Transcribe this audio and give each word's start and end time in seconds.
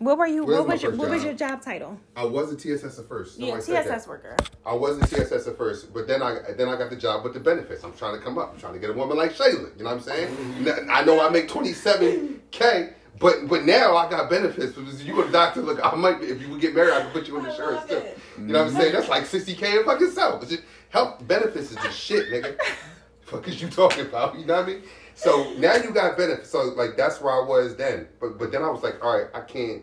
What 0.00 0.16
were 0.16 0.26
you? 0.26 0.44
Where's 0.46 0.60
What 0.60 0.68
was 0.68 0.82
your 0.82 0.92
first 0.92 0.98
What 1.00 1.10
was 1.10 1.18
job? 1.22 1.26
your 1.26 1.34
job 1.34 1.62
title? 1.62 2.00
I 2.16 2.24
was 2.24 2.50
a 2.50 2.56
TSS 2.56 2.98
at 2.98 3.06
first. 3.06 3.38
Yeah, 3.38 3.48
Somebody 3.60 3.64
said 3.66 3.86
that. 3.86 3.98
TSS 3.98 4.08
worker. 4.08 4.34
I 4.64 4.72
was 4.72 4.96
a 4.96 5.06
TSS 5.06 5.46
at 5.46 5.58
first, 5.58 5.92
but 5.92 6.08
then 6.08 6.22
I 6.22 6.38
then 6.56 6.70
I 6.70 6.76
got 6.78 6.88
the 6.88 6.96
job 6.96 7.22
with 7.22 7.34
the 7.34 7.40
benefits. 7.40 7.84
I'm 7.84 7.92
trying 7.92 8.16
to 8.16 8.24
come 8.24 8.38
up. 8.38 8.54
I'm 8.54 8.58
trying 8.58 8.72
to 8.72 8.78
get 8.78 8.88
a 8.88 8.94
woman 8.94 9.18
like 9.18 9.34
Shayla. 9.34 9.76
You 9.76 9.84
know 9.84 9.90
what 9.90 9.96
I'm 9.96 10.00
saying? 10.00 10.34
Mm-hmm. 10.34 10.90
I 10.90 11.04
know 11.04 11.20
I 11.20 11.28
make 11.28 11.48
27k, 11.48 12.94
but 13.18 13.46
but 13.46 13.64
now 13.64 13.94
I 13.94 14.08
got 14.08 14.30
benefits. 14.30 14.72
Because 14.72 15.04
you 15.04 15.14
go 15.14 15.26
to 15.26 15.30
doctor, 15.30 15.60
look, 15.60 15.78
I 15.84 15.94
might 15.94 16.22
if 16.22 16.40
you 16.40 16.48
would 16.48 16.62
get 16.62 16.74
married, 16.74 16.94
I 16.94 17.02
can 17.02 17.10
put 17.10 17.28
you 17.28 17.36
on 17.38 17.44
I 17.44 17.50
insurance 17.50 17.86
too. 17.86 18.02
You 18.38 18.44
know 18.44 18.64
what 18.64 18.72
I'm 18.72 18.80
saying? 18.80 18.92
That's 18.94 19.08
like 19.08 19.24
60k 19.24 19.80
in 19.80 19.84
fucking 19.84 20.12
self. 20.12 20.42
It's 20.42 20.52
just, 20.52 20.62
health 20.88 21.26
benefits 21.28 21.72
is 21.72 21.76
just 21.76 21.98
shit, 21.98 22.30
nigga. 22.30 22.58
Fuck 23.20 23.46
is 23.48 23.60
you 23.62 23.68
talking 23.68 24.06
about? 24.06 24.38
You 24.38 24.46
know 24.46 24.54
what 24.56 24.64
I 24.64 24.66
mean? 24.66 24.82
So 25.14 25.52
now 25.58 25.74
you 25.76 25.90
got 25.90 26.16
benefits. 26.16 26.50
So 26.50 26.62
like 26.76 26.96
that's 26.96 27.20
where 27.20 27.32
I 27.32 27.46
was 27.46 27.76
then. 27.76 28.08
But 28.20 28.38
but 28.38 28.52
then 28.52 28.62
I 28.62 28.70
was 28.70 28.82
like, 28.82 29.04
all 29.04 29.18
right, 29.18 29.28
I 29.34 29.40
can't 29.40 29.82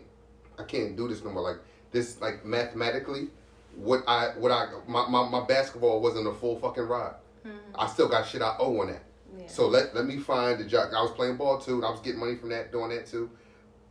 I 0.58 0.64
can't 0.64 0.96
do 0.96 1.08
this 1.08 1.22
no 1.22 1.30
more. 1.30 1.42
Like 1.42 1.58
this, 1.90 2.20
like 2.20 2.44
mathematically, 2.44 3.28
what 3.76 4.02
I 4.06 4.30
what 4.36 4.50
I 4.50 4.66
my, 4.86 5.08
my, 5.08 5.28
my 5.28 5.44
basketball 5.46 6.00
wasn't 6.00 6.26
a 6.26 6.34
full 6.34 6.58
fucking 6.58 6.84
ride. 6.84 7.14
Mm-hmm. 7.46 7.56
I 7.74 7.86
still 7.86 8.08
got 8.08 8.26
shit 8.26 8.42
I 8.42 8.56
owe 8.58 8.80
on 8.80 8.88
that. 8.88 9.02
Yeah. 9.38 9.46
So 9.46 9.68
let 9.68 9.94
let 9.94 10.06
me 10.06 10.18
find 10.18 10.58
the 10.58 10.64
job. 10.64 10.90
I 10.96 11.02
was 11.02 11.12
playing 11.12 11.36
ball 11.36 11.58
too, 11.58 11.76
and 11.76 11.84
I 11.84 11.90
was 11.90 12.00
getting 12.00 12.20
money 12.20 12.36
from 12.36 12.50
that, 12.50 12.72
doing 12.72 12.90
that 12.90 13.06
too. 13.06 13.30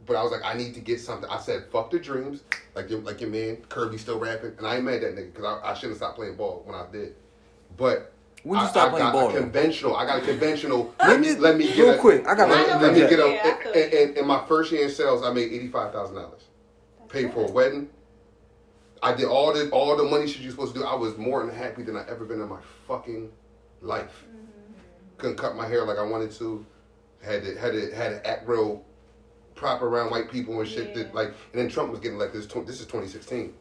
But 0.06 0.16
I 0.16 0.24
was 0.24 0.32
like, 0.32 0.44
I 0.44 0.54
need 0.54 0.74
to 0.76 0.80
get 0.80 1.02
something. 1.02 1.30
I 1.30 1.38
said, 1.40 1.66
fuck 1.72 1.92
the 1.92 2.00
dreams, 2.00 2.44
like 2.76 2.90
your 2.90 3.00
like 3.00 3.22
your 3.22 3.30
man 3.30 3.58
Kirby 3.70 3.98
still 3.98 4.20
rapping, 4.20 4.54
and 4.58 4.68
I 4.68 4.76
ain't 4.76 4.86
mad 4.86 4.96
at 4.96 5.02
that 5.02 5.16
nigga 5.16 5.34
because 5.34 5.46
I, 5.46 5.72
I 5.72 5.74
shouldn't 5.74 5.92
have 5.94 5.98
stopped 5.98 6.18
playing 6.18 6.36
ball 6.36 6.62
when 6.66 6.76
I 6.76 6.86
did. 6.92 7.16
But 7.76 8.14
When 8.48 8.60
you 8.60 8.66
I- 8.66 8.70
stop 8.70 8.88
I 8.88 8.90
playing 8.92 9.06
got 9.08 9.14
ball, 9.14 9.32
conventional. 9.34 9.96
I 9.98 10.06
got 10.06 10.24
a 10.24 10.26
conventional. 10.26 10.94
Let 11.02 11.10
let 11.10 11.20
me- 11.20 11.34
me 11.34 11.36
let 11.36 11.58
me 11.58 11.68
get 11.68 11.78
real 11.80 11.94
a, 11.96 11.98
quick, 11.98 12.26
I 12.26 12.34
got 12.34 12.48
let, 12.50 12.70
one. 12.70 12.82
let 12.82 12.94
me 12.94 13.02
Yeah. 13.02 13.10
get 13.10 13.20
a. 13.20 13.30
Yeah, 13.30 13.42
I 13.60 13.64
feel 13.64 13.72
in, 13.74 14.10
in, 14.12 14.18
in 14.20 14.26
my 14.28 14.42
first 14.48 14.72
year 14.72 14.86
in 14.86 14.90
sales, 14.90 15.22
I 15.22 15.34
made 15.34 15.52
eighty 15.52 15.68
five 15.68 15.92
thousand 15.92 16.16
dollars. 16.16 16.44
Paid 17.10 17.34
for 17.34 17.46
a 17.46 17.52
wedding. 17.52 17.90
I 19.04 19.14
did 19.14 19.26
all 19.26 19.52
the 19.54 19.70
all 19.72 19.98
the 19.98 20.04
money 20.04 20.28
shit 20.28 20.42
you're 20.44 20.52
supposed 20.52 20.74
to 20.76 20.80
do. 20.80 20.86
I 20.86 20.96
was 20.96 21.18
more 21.18 21.46
than 21.46 21.54
happy 21.54 21.84
than 21.84 21.98
I 21.98 22.06
ever 22.08 22.24
been 22.24 22.40
in 22.40 22.48
my 22.48 22.62
fucking 22.88 23.30
life. 23.82 24.24
Mm-hmm. 24.26 24.74
Couldn't 25.18 25.36
cut 25.38 25.56
my 25.58 25.68
hair 25.68 25.84
like 25.86 25.98
I 25.98 26.04
wanted 26.04 26.32
to. 26.34 26.66
Had 27.22 27.44
to 27.44 27.58
had 27.58 27.74
to 27.74 27.94
had 27.94 28.10
to 28.12 28.26
act 28.28 28.48
real 28.48 28.86
proper 29.56 29.88
around 29.88 30.10
white 30.10 30.32
people 30.32 30.58
and 30.62 30.70
shit. 30.70 30.96
That 30.96 31.14
like, 31.14 31.28
and 31.28 31.36
then 31.62 31.68
Trump 31.68 31.92
was 31.92 32.00
getting 32.00 32.18
like 32.18 32.32
this. 32.32 32.46
This 32.46 32.80
is 32.80 32.86
2016. 32.86 33.54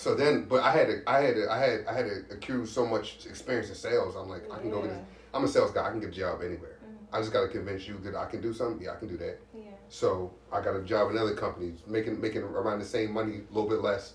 So 0.00 0.14
then, 0.14 0.46
but 0.48 0.62
I 0.62 0.72
had 0.72 0.86
to, 0.86 1.02
I 1.06 1.20
had 1.20 1.34
to, 1.34 1.52
I 1.52 1.58
had, 1.58 1.84
I 1.86 1.92
had 1.92 2.06
to 2.06 2.34
accrue 2.34 2.64
so 2.64 2.86
much 2.86 3.26
experience 3.26 3.68
in 3.68 3.74
sales. 3.74 4.16
I'm 4.16 4.30
like, 4.30 4.50
I 4.50 4.58
can 4.58 4.70
go 4.70 4.80
get 4.80 4.92
this. 4.92 5.04
I'm 5.34 5.44
a 5.44 5.48
sales 5.48 5.72
guy. 5.72 5.86
I 5.86 5.90
can 5.90 6.00
get 6.00 6.08
a 6.08 6.12
job 6.12 6.40
anywhere. 6.40 6.78
Mm-hmm. 6.82 7.14
I 7.14 7.18
just 7.18 7.34
got 7.34 7.42
to 7.42 7.48
convince 7.48 7.86
you 7.86 7.98
that 8.04 8.16
I 8.16 8.24
can 8.24 8.40
do 8.40 8.54
something. 8.54 8.82
Yeah, 8.82 8.92
I 8.92 8.96
can 8.96 9.08
do 9.08 9.18
that. 9.18 9.38
Yeah. 9.54 9.64
So 9.90 10.32
I 10.50 10.62
got 10.62 10.74
a 10.74 10.82
job 10.82 11.10
in 11.10 11.18
other 11.18 11.34
companies, 11.34 11.80
making 11.86 12.18
making 12.18 12.40
around 12.42 12.78
the 12.78 12.84
same 12.86 13.12
money, 13.12 13.42
a 13.50 13.54
little 13.54 13.68
bit 13.68 13.82
less. 13.82 14.14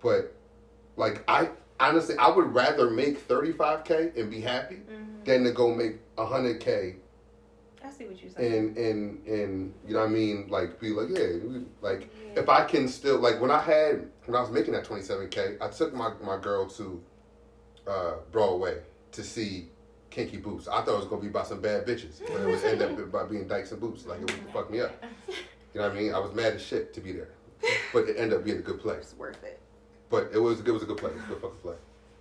But 0.00 0.34
like 0.96 1.22
I 1.28 1.50
honestly, 1.78 2.16
I 2.16 2.30
would 2.30 2.54
rather 2.54 2.88
make 2.88 3.18
thirty 3.18 3.52
five 3.52 3.84
k 3.84 4.10
and 4.16 4.30
be 4.30 4.40
happy 4.40 4.76
mm-hmm. 4.76 5.24
than 5.24 5.44
to 5.44 5.52
go 5.52 5.74
make 5.74 5.96
hundred 6.16 6.60
k 6.60 6.96
I 6.96 7.05
see 7.96 8.04
what 8.06 8.20
you're 8.22 8.30
saying. 8.32 8.52
and 8.54 8.76
and 8.76 9.26
and 9.26 9.74
you 9.86 9.94
know 9.94 10.00
what 10.00 10.08
I 10.08 10.12
mean, 10.12 10.46
like 10.48 10.78
be 10.80 10.90
like 10.90 11.08
yeah, 11.10 11.36
we- 11.44 11.64
like 11.82 12.08
if 12.36 12.48
I 12.48 12.64
can 12.64 12.88
still 12.88 13.18
like 13.18 13.40
when 13.40 13.50
I 13.50 13.60
had 13.60 14.08
when 14.26 14.36
I 14.36 14.40
was 14.40 14.50
making 14.50 14.72
that 14.74 14.84
twenty 14.84 15.02
seven 15.02 15.28
k, 15.28 15.56
I 15.60 15.68
took 15.68 15.94
my 15.94 16.12
my 16.22 16.38
girl 16.38 16.66
to 16.70 17.02
uh, 17.86 18.12
Broadway 18.32 18.78
to 19.12 19.22
see 19.22 19.68
Kinky 20.10 20.36
Boots. 20.38 20.68
I 20.68 20.82
thought 20.82 20.94
it 20.94 20.98
was 20.98 21.06
gonna 21.06 21.22
be 21.22 21.28
about 21.28 21.46
some 21.46 21.60
bad 21.60 21.86
bitches, 21.86 22.20
but 22.20 22.40
it 22.40 22.46
was 22.46 22.62
end 22.64 22.82
up 22.82 23.10
by 23.12 23.24
being 23.24 23.46
Dykes 23.46 23.72
and 23.72 23.80
Boots. 23.80 24.06
Like 24.06 24.20
it 24.20 24.30
would 24.30 24.52
fuck 24.52 24.70
me 24.70 24.80
up. 24.80 24.92
You 25.74 25.82
know 25.82 25.88
what 25.88 25.98
I 25.98 26.00
mean? 26.00 26.14
I 26.14 26.18
was 26.18 26.32
mad 26.34 26.54
as 26.54 26.62
shit 26.62 26.94
to 26.94 27.02
be 27.02 27.12
there, 27.12 27.28
but 27.92 28.08
it 28.08 28.16
ended 28.16 28.38
up 28.38 28.44
being 28.46 28.56
a 28.56 28.62
good 28.62 28.80
place. 28.80 28.98
It's 29.02 29.14
worth 29.14 29.44
it. 29.44 29.60
But 30.08 30.30
it 30.32 30.38
was 30.38 30.60
it 30.60 30.70
was 30.70 30.82
a 30.82 30.86
good 30.86 30.96
play. 30.96 31.10
It 31.10 31.16
was 31.16 31.24
a 31.24 31.28
good 31.28 31.42
fucking 31.42 31.58
play. 31.60 31.74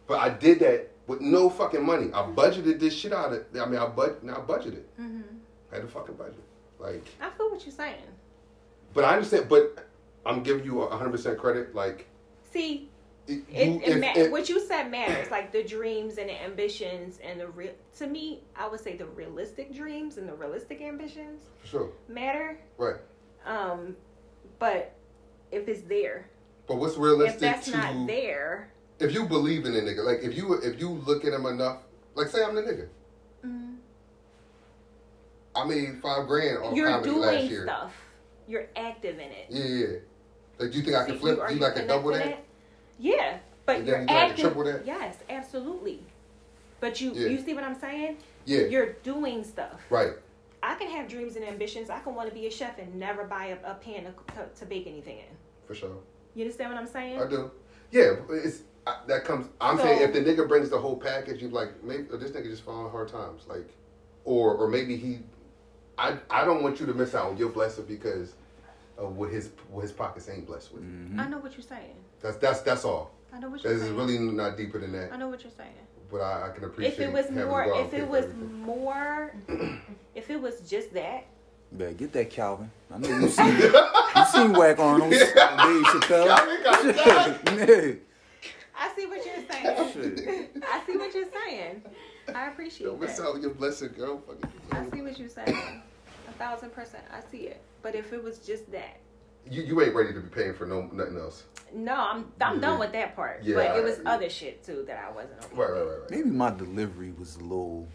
But 0.07 0.19
I 0.19 0.27
did 0.29 0.59
that 0.59 0.91
with 1.07 1.21
no 1.21 1.49
fucking 1.49 1.81
money. 1.85 2.07
I 2.13 2.23
budgeted 2.23 2.81
this 2.81 2.93
shit 2.93 3.13
out 3.13 3.31
of. 3.31 3.45
I 3.57 3.65
mean, 3.65 3.79
I 3.79 3.85
bud 3.87 4.21
now 4.23 4.33
I 4.33 4.39
budgeted. 4.41 4.83
Mm-hmm. 4.99 5.21
I 5.75 5.79
had 5.79 5.85
a 5.85 5.91
fucking 5.91 6.15
budget. 6.15 6.43
Like, 6.79 7.05
I 7.21 7.29
feel 7.31 7.51
what 7.51 7.65
you're 7.65 7.73
saying. 7.75 7.95
but 8.93 9.03
I 9.03 9.13
understand. 9.15 9.47
But 9.49 9.85
I'm 10.25 10.41
giving 10.43 10.63
you 10.65 10.81
hundred 10.87 11.11
percent 11.11 11.37
credit. 11.37 11.75
Like, 11.75 12.07
See, 12.51 12.89
it, 13.27 13.43
it, 13.51 13.67
you- 13.67 13.81
it, 13.81 13.87
if- 13.89 13.99
ma- 13.99 14.13
if- 14.15 14.31
what 14.31 14.47
you 14.49 14.65
said 14.65 14.89
matters. 14.89 15.29
Like 15.31 15.51
the 15.51 15.63
dreams 15.63 16.17
and 16.17 16.29
the 16.29 16.41
ambitions 16.43 17.19
and 17.23 17.39
the 17.39 17.47
real. 17.49 17.73
To 17.99 18.07
me, 18.07 18.43
I 18.55 18.67
would 18.67 18.79
say 18.79 18.95
the 18.95 19.05
realistic 19.07 19.73
dreams 19.73 20.17
and 20.17 20.27
the 20.29 20.33
realistic 20.35 20.81
ambitions 20.81 21.43
sure, 21.63 21.89
matter. 22.07 22.57
right? 22.77 22.95
Um, 23.45 23.95
but 24.59 24.93
if 25.51 25.67
it's 25.67 25.81
there, 25.81 26.27
But 26.67 26.77
what's 26.77 26.95
if 26.95 26.99
realistic 27.01 27.39
that's 27.41 27.65
to 27.71 27.77
not 27.77 28.07
there, 28.07 28.71
if 28.99 29.13
you 29.13 29.27
believe 29.27 29.65
in 29.65 29.75
a 29.75 29.79
nigga? 29.79 30.03
Like, 30.05 30.19
if 30.23 30.35
you 30.37 30.53
if 30.55 30.79
you 30.79 30.89
look 30.89 31.25
at 31.25 31.33
him 31.33 31.45
enough, 31.45 31.79
like, 32.15 32.27
say 32.27 32.43
I'm 32.43 32.55
the 32.55 32.61
nigga. 32.61 32.87
I 35.55 35.63
made 35.65 35.99
five 36.01 36.27
grand 36.27 36.57
off 36.59 36.75
you're 36.75 36.89
comedy 36.89 37.11
last 37.11 37.31
doing 37.37 37.49
year. 37.49 37.63
stuff. 37.63 37.93
You're 38.47 38.67
active 38.75 39.15
in 39.15 39.31
it. 39.31 39.45
Yeah, 39.49 39.63
yeah. 39.65 39.85
Like, 40.59 40.71
do 40.71 40.77
you 40.77 40.83
think 40.83 40.95
I 40.95 41.05
can 41.05 41.17
flip? 41.19 41.39
are 41.39 41.47
Do 41.47 41.53
you 41.53 41.59
think 41.59 41.71
I 41.71 41.79
can 41.79 41.87
double 41.87 42.11
that? 42.11 42.25
it? 42.27 42.45
Yeah, 42.99 43.37
but 43.65 43.77
And 43.77 43.87
you're 43.87 43.97
then 43.99 44.07
you 44.07 44.15
active. 44.15 44.39
triple 44.39 44.63
that? 44.65 44.85
Yes, 44.85 45.15
absolutely. 45.29 46.01
But 46.79 47.01
you 47.01 47.11
Yeah. 47.13 47.27
you 47.29 47.41
see 47.41 47.53
what 47.53 47.63
I'm 47.63 47.79
saying? 47.79 48.17
Yeah, 48.45 48.61
You're 48.61 48.93
doing 49.03 49.43
stuff. 49.43 49.81
right. 49.89 50.11
I 50.61 50.73
can 50.75 50.87
have 50.89 51.07
dreams 51.07 51.35
and 51.35 51.45
ambitions. 51.45 51.91
I 51.91 51.99
can 51.99 52.15
want 52.15 52.27
to 52.29 52.33
be 52.33 52.47
a 52.47 52.51
chef 52.51 52.79
and 52.79 52.95
never 52.95 53.23
buy 53.25 53.47
a, 53.63 53.71
a 53.71 53.75
pan 53.75 54.05
to, 54.05 54.33
to, 54.33 54.47
to 54.59 54.65
bake 54.65 54.87
anything 54.87 55.19
in. 55.19 55.25
For 55.67 55.75
sure. 55.75 55.95
You 56.33 56.41
understand 56.43 56.71
what 56.73 56.79
I'm 56.81 56.87
saying? 56.87 57.21
I 57.21 57.27
do. 57.27 57.51
Yeah, 57.91 58.15
it's 58.29 58.61
I, 58.87 58.97
that 59.07 59.25
comes. 59.25 59.47
I'm 59.61 59.77
So- 59.77 59.83
saying 59.83 60.01
if 60.01 60.13
the 60.13 60.19
nigga 60.21 60.47
brings 60.47 60.69
the 60.69 60.77
whole 60.79 60.95
package, 60.97 61.41
you 61.41 61.49
like 61.49 61.83
maybe 61.83 62.03
this 62.17 62.31
nigga 62.31 62.45
just 62.45 62.63
falling 62.63 62.91
hard 62.91 63.07
times, 63.09 63.43
like, 63.47 63.69
or 64.23 64.55
or 64.55 64.67
maybe 64.67 64.95
he. 64.97 65.19
I 65.97 66.17
I 66.29 66.45
don't 66.45 66.63
want 66.63 66.79
you 66.79 66.85
to 66.87 66.93
miss 66.93 67.15
out 67.15 67.27
on 67.31 67.37
your 67.37 67.49
blessing 67.49 67.85
because 67.87 68.33
of 68.97 69.15
what 69.17 69.29
his 69.31 69.49
what 69.69 69.81
his 69.81 69.91
pockets 69.91 70.29
ain't 70.29 70.45
blessed 70.47 70.73
with. 70.73 70.83
Mm-hmm. 70.83 71.19
I 71.19 71.27
know 71.27 71.37
what 71.39 71.53
you're 71.53 71.61
saying. 71.63 71.95
That's 72.21 72.37
that's 72.37 72.61
that's 72.61 72.85
all. 72.85 73.11
I 73.33 73.39
know 73.39 73.49
what 73.49 73.63
you're 73.63 73.73
This 73.73 73.81
is 73.81 73.87
saying. 73.89 73.97
really 73.99 74.19
not 74.19 74.57
deeper 74.57 74.79
than 74.79 74.91
that. 74.93 75.11
I 75.11 75.17
know 75.17 75.27
what 75.27 75.43
you're 75.43 75.51
saying. 75.57 75.71
But 76.11 76.21
I, 76.21 76.47
I 76.49 76.51
can 76.53 76.63
appreciate. 76.63 76.93
If 76.93 76.99
it 76.99 77.11
was 77.11 77.29
more, 77.31 77.65
go 77.65 77.73
out 77.75 77.77
and 77.85 77.87
if 77.87 77.93
it 77.99 78.07
was 78.07 78.25
more, 78.63 79.33
if 80.15 80.29
it 80.29 80.39
was 80.39 80.61
just 80.61 80.93
that, 80.93 81.25
Better 81.71 81.93
get 81.93 82.13
that 82.13 82.29
Calvin. 82.29 82.71
I 82.93 82.97
know 82.99 83.09
you 83.09 83.27
seen 83.27 83.57
you 83.57 84.25
seen 84.31 84.53
Whack 84.57 84.79
Arnold, 84.79 85.09
Dave 85.11 85.23
Chappelle. 85.25 86.27
Calvin 86.27 86.63
got 86.63 86.83
that. 86.95 87.57
Yeah. 87.67 87.93
I 88.77 88.95
see 88.95 89.05
what 89.07 89.25
you're 89.25 89.43
saying. 89.49 90.49
I 90.63 90.83
see 90.85 90.97
what 90.97 91.13
you're 91.13 91.25
saying. 91.31 91.81
I 92.33 92.47
appreciate 92.47 92.87
Don't 92.87 92.99
miss 92.99 93.17
that. 93.17 93.23
out 93.27 93.35
on 93.35 93.41
your 93.41 93.51
blessing, 93.53 93.89
girl. 93.97 94.21
Fucking- 94.25 94.49
I 94.71 94.89
see 94.89 95.01
what 95.01 95.19
you're 95.19 95.29
saying. 95.29 95.81
A 96.27 96.31
thousand 96.33 96.71
percent. 96.71 97.03
I 97.13 97.19
see 97.31 97.47
it. 97.47 97.61
But 97.81 97.95
if 97.95 98.11
it 98.13 98.23
was 98.23 98.39
just 98.39 98.71
that, 98.71 98.97
You 99.49 99.61
you 99.61 99.81
ain't 99.81 99.93
ready 99.93 100.11
to 100.13 100.19
be 100.21 100.29
paying 100.29 100.53
for 100.55 100.65
no 100.65 100.81
nothing 100.91 101.17
else. 101.17 101.43
no, 101.73 101.93
I'm 101.93 102.31
I'm 102.41 102.59
done 102.59 102.79
with 102.79 102.93
that 102.93 103.15
part. 103.15 103.43
Yeah, 103.43 103.55
but 103.55 103.77
it 103.77 103.83
was 103.83 103.99
I- 104.05 104.15
other 104.15 104.29
shit 104.29 104.63
too 104.63 104.83
that 104.87 104.97
I 105.07 105.11
wasn't 105.11 105.37
okay. 105.45 105.55
Right, 105.55 105.69
right, 105.71 105.81
right, 105.81 105.99
right. 106.01 106.09
Maybe 106.11 106.29
my 106.31 106.49
delivery 106.49 107.11
was 107.17 107.35
a 107.35 107.41
little. 107.41 107.87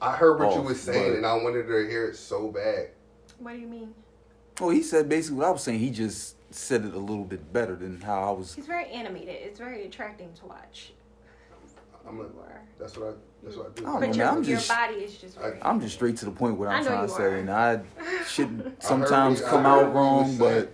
I 0.00 0.16
heard 0.16 0.38
what 0.40 0.54
you 0.54 0.60
Off, 0.60 0.66
was 0.66 0.80
saying, 0.80 1.16
and 1.16 1.26
I 1.26 1.34
wanted 1.34 1.66
to 1.66 1.88
hear 1.88 2.06
it 2.08 2.16
so 2.16 2.48
bad. 2.50 2.90
What 3.38 3.52
do 3.52 3.58
you 3.58 3.66
mean? 3.68 3.94
Well, 4.60 4.70
he 4.70 4.82
said 4.82 5.08
basically 5.08 5.38
what 5.38 5.46
I 5.46 5.50
was 5.50 5.62
saying. 5.62 5.78
He 5.80 5.90
just 5.90 6.36
said 6.54 6.84
it 6.84 6.94
a 6.94 6.98
little 6.98 7.24
bit 7.24 7.52
better 7.52 7.74
than 7.74 8.00
how 8.00 8.22
I 8.22 8.30
was. 8.32 8.54
He's 8.54 8.66
very 8.66 8.86
animated. 8.90 9.34
It's 9.34 9.58
very 9.58 9.86
attracting 9.86 10.32
to 10.34 10.46
watch. 10.46 10.92
I'm 12.08 12.18
a, 12.18 12.22
You 12.22 12.28
are. 12.40 12.60
that's 12.78 12.96
what 12.96 13.08
I 13.08 13.12
that's 13.44 13.56
what 13.56 13.66
I 13.66 13.70
do. 13.80 13.82
I 13.86 13.90
don't 13.90 14.00
But 14.00 14.08
know, 14.10 14.14
your, 14.14 14.26
man, 14.26 14.36
I'm 14.38 14.44
your 14.44 14.56
just- 14.58 14.68
body 14.68 14.94
is 14.94 15.16
just 15.18 15.38
very. 15.38 15.58
I'm 15.62 15.80
just 15.80 15.94
straight 15.94 16.16
to 16.18 16.24
the 16.26 16.30
point 16.30 16.56
what 16.58 16.68
I 16.68 16.74
I'm 16.78 16.84
trying 16.84 17.06
to 17.06 17.12
are. 17.12 17.16
say, 17.16 17.40
and 17.40 17.50
I 17.50 17.80
shouldn't 18.28 18.82
sometimes 18.82 19.42
I 19.42 19.48
come 19.48 19.66
out 19.66 19.94
wrong, 19.94 20.38
was 20.38 20.38
but. 20.38 20.72